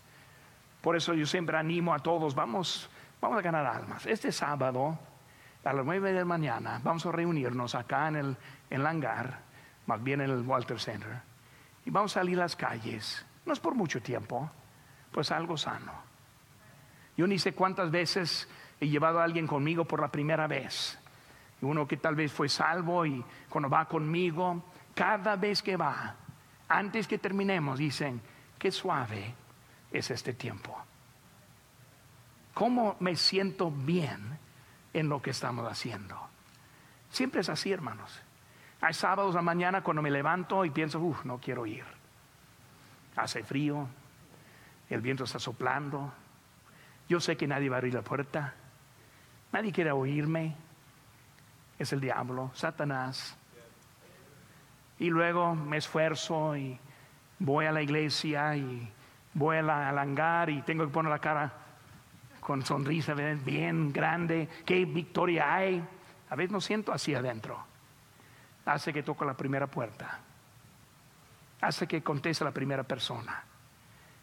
Por 0.82 0.96
eso 0.96 1.14
yo 1.14 1.26
siempre 1.26 1.58
animo 1.58 1.94
a 1.94 2.00
todos, 2.00 2.36
vamos, 2.36 2.90
vamos 3.22 3.38
a 3.38 3.42
ganar 3.42 3.66
almas. 3.66 4.06
Este 4.06 4.32
sábado, 4.32 4.98
a 5.64 5.74
las 5.74 5.86
nueve 5.86 6.12
de 6.12 6.20
la 6.20 6.26
mañana, 6.26 6.80
vamos 6.84 7.06
a 7.06 7.12
reunirnos 7.12 7.76
acá 7.76 8.08
en 8.08 8.16
el, 8.16 8.38
en 8.70 8.86
hangar, 8.86 9.40
más 9.86 10.04
bien 10.04 10.22
en 10.22 10.30
el 10.30 10.42
Walter 10.42 10.80
Center, 10.80 11.22
y 11.86 11.90
vamos 11.90 12.16
a 12.16 12.22
salir 12.22 12.38
a 12.40 12.44
las 12.44 12.56
calles. 12.56 13.26
No 13.46 13.54
es 13.54 13.60
por 13.60 13.76
mucho 13.76 14.02
tiempo, 14.02 14.50
pues 15.12 15.32
algo 15.32 15.58
sano. 15.58 15.94
Yo 17.16 17.28
ni 17.28 17.38
sé 17.38 17.54
cuántas 17.54 17.92
veces 17.92 18.50
he 18.80 18.88
llevado 18.88 19.20
a 19.20 19.24
alguien 19.24 19.48
conmigo 19.48 19.86
por 19.86 20.02
la 20.02 20.10
primera 20.10 20.48
vez. 20.48 20.98
Uno 21.62 21.88
que 21.88 21.98
tal 21.98 22.16
vez 22.16 22.32
fue 22.32 22.50
salvo 22.50 23.06
y 23.06 23.24
cuando 23.48 23.70
va 23.70 23.86
conmigo, 23.86 24.64
cada 24.94 25.36
vez 25.36 25.62
que 25.62 25.78
va, 25.78 26.16
antes 26.68 27.08
que 27.08 27.18
terminemos, 27.18 27.80
dicen, 27.80 28.22
qué 28.58 28.72
suave 28.72 29.34
es 29.92 30.12
este 30.12 30.34
tiempo. 30.34 30.78
¿Cómo 32.54 32.96
me 33.00 33.16
siento 33.16 33.72
bien 33.72 34.38
en 34.94 35.10
lo 35.10 35.22
que 35.22 35.32
estamos 35.32 35.70
haciendo? 35.70 36.20
Siempre 37.10 37.42
es 37.42 37.50
así, 37.50 37.72
hermanos. 37.72 38.22
Hay 38.82 38.94
sábados 38.94 39.36
a 39.36 39.42
mañana 39.42 39.82
cuando 39.82 40.02
me 40.02 40.12
levanto 40.12 40.66
y 40.66 40.70
pienso, 40.70 41.00
uff, 41.00 41.26
no 41.26 41.40
quiero 41.40 41.66
ir. 41.66 41.86
Hace 43.16 43.44
frío, 43.44 43.88
el 44.90 45.02
viento 45.02 45.24
está 45.24 45.40
soplando. 45.40 46.12
Yo 47.08 47.20
sé 47.20 47.38
que 47.38 47.48
nadie 47.48 47.70
va 47.70 47.78
a 47.78 47.80
abrir 47.80 47.94
la 47.94 48.02
puerta. 48.02 48.54
Nadie 49.52 49.72
quiere 49.72 49.92
oírme. 49.92 50.56
Es 51.80 51.94
el 51.94 52.02
diablo, 52.02 52.52
Satanás. 52.54 53.38
Y 55.00 55.10
luego 55.10 55.56
me 55.56 55.78
esfuerzo 55.78 56.56
y 56.56 56.80
voy 57.40 57.66
a 57.66 57.72
la 57.72 57.82
iglesia 57.82 58.56
y 58.56 58.92
voy 59.34 59.58
al 59.58 59.70
hangar 59.70 60.50
y 60.50 60.62
tengo 60.62 60.86
que 60.86 60.92
poner 60.92 61.12
la 61.12 61.20
cara 61.20 61.52
con 62.40 62.66
sonrisa 62.66 63.14
bien 63.14 63.92
grande. 63.92 64.50
¿Qué 64.66 64.86
victoria 64.86 65.56
hay? 65.56 65.84
A 66.30 66.36
veces 66.36 66.52
no 66.52 66.62
siento 66.62 66.92
así 66.92 67.16
adentro. 67.16 67.58
Hace 68.66 68.94
que 68.94 69.04
toco 69.04 69.26
la 69.26 69.34
primera 69.34 69.68
puerta. 69.68 70.20
Hace 71.62 71.88
que 71.88 72.04
conteste 72.04 72.44
la 72.44 72.52
primera 72.52 72.84
persona. 72.84 73.44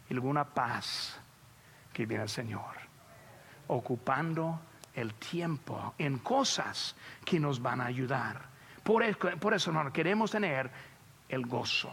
Y 0.09 0.13
luego 0.13 0.29
una 0.29 0.45
paz 0.45 1.19
que 1.93 2.05
viene 2.05 2.23
el 2.23 2.29
Señor. 2.29 2.75
Ocupando 3.67 4.59
el 4.93 5.13
tiempo 5.15 5.93
en 5.97 6.19
cosas 6.19 6.95
que 7.23 7.39
nos 7.39 7.61
van 7.61 7.81
a 7.81 7.85
ayudar 7.85 8.50
por 8.83 9.03
eso, 9.03 9.19
por 9.39 9.53
hermano, 9.53 9.93
queremos 9.93 10.31
tener 10.31 10.69
el 11.29 11.45
gozo, 11.45 11.91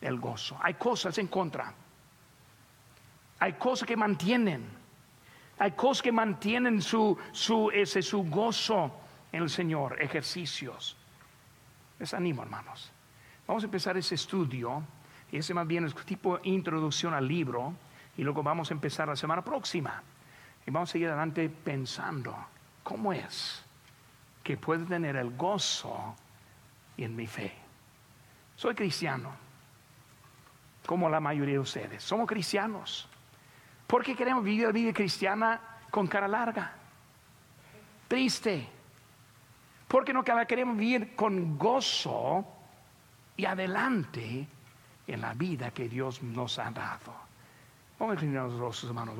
el 0.00 0.18
gozo. 0.18 0.58
Hay 0.62 0.74
cosas 0.74 1.16
en 1.18 1.26
contra. 1.26 1.72
Hay 3.38 3.54
cosas 3.54 3.86
que 3.86 3.96
mantienen. 3.96 4.66
Hay 5.58 5.72
cosas 5.72 6.02
que 6.02 6.12
mantienen 6.12 6.80
su, 6.80 7.16
su, 7.32 7.70
ese, 7.70 8.02
su 8.02 8.24
gozo 8.24 8.92
en 9.30 9.42
el 9.42 9.50
Señor, 9.50 10.00
ejercicios. 10.00 10.96
Les 11.98 12.14
animo, 12.14 12.42
hermanos. 12.42 12.90
Vamos 13.46 13.62
a 13.62 13.66
empezar 13.66 13.96
ese 13.96 14.14
estudio. 14.14 14.82
Y 15.30 15.38
ese 15.38 15.54
más 15.54 15.66
bien 15.66 15.84
es 15.84 15.94
tipo 16.04 16.40
introducción 16.44 17.14
al 17.14 17.28
libro. 17.28 17.74
Y 18.16 18.22
luego 18.22 18.42
vamos 18.42 18.70
a 18.70 18.74
empezar 18.74 19.08
la 19.08 19.16
semana 19.16 19.42
próxima. 19.42 20.02
Y 20.66 20.70
vamos 20.70 20.90
a 20.90 20.92
seguir 20.92 21.08
adelante 21.08 21.48
pensando 21.48 22.34
cómo 22.82 23.12
es 23.12 23.64
que 24.42 24.56
puede 24.56 24.84
tener 24.84 25.16
el 25.16 25.36
gozo 25.36 26.14
en 26.96 27.14
mi 27.14 27.26
fe. 27.26 27.52
Soy 28.56 28.74
cristiano, 28.74 29.30
como 30.86 31.08
la 31.08 31.20
mayoría 31.20 31.54
de 31.54 31.60
ustedes. 31.60 32.02
Somos 32.02 32.26
cristianos. 32.26 33.08
porque 33.86 34.16
queremos 34.16 34.42
vivir 34.42 34.64
la 34.64 34.72
vida 34.72 34.92
cristiana 34.92 35.60
con 35.90 36.06
cara 36.06 36.26
larga? 36.26 36.72
Triste. 38.08 38.66
Porque 39.86 40.14
no 40.14 40.24
queremos 40.24 40.78
vivir 40.78 41.14
con 41.14 41.58
gozo 41.58 42.46
y 43.36 43.44
adelante 43.44 44.48
en 45.06 45.20
la 45.20 45.34
vida 45.34 45.70
que 45.72 45.90
Dios 45.90 46.22
nos 46.22 46.58
ha 46.58 46.70
dado. 46.70 47.12
Vamos 47.98 48.12
a 48.12 48.14
inclinar 48.14 48.48
los 48.48 48.82
hermanos. 48.84 49.18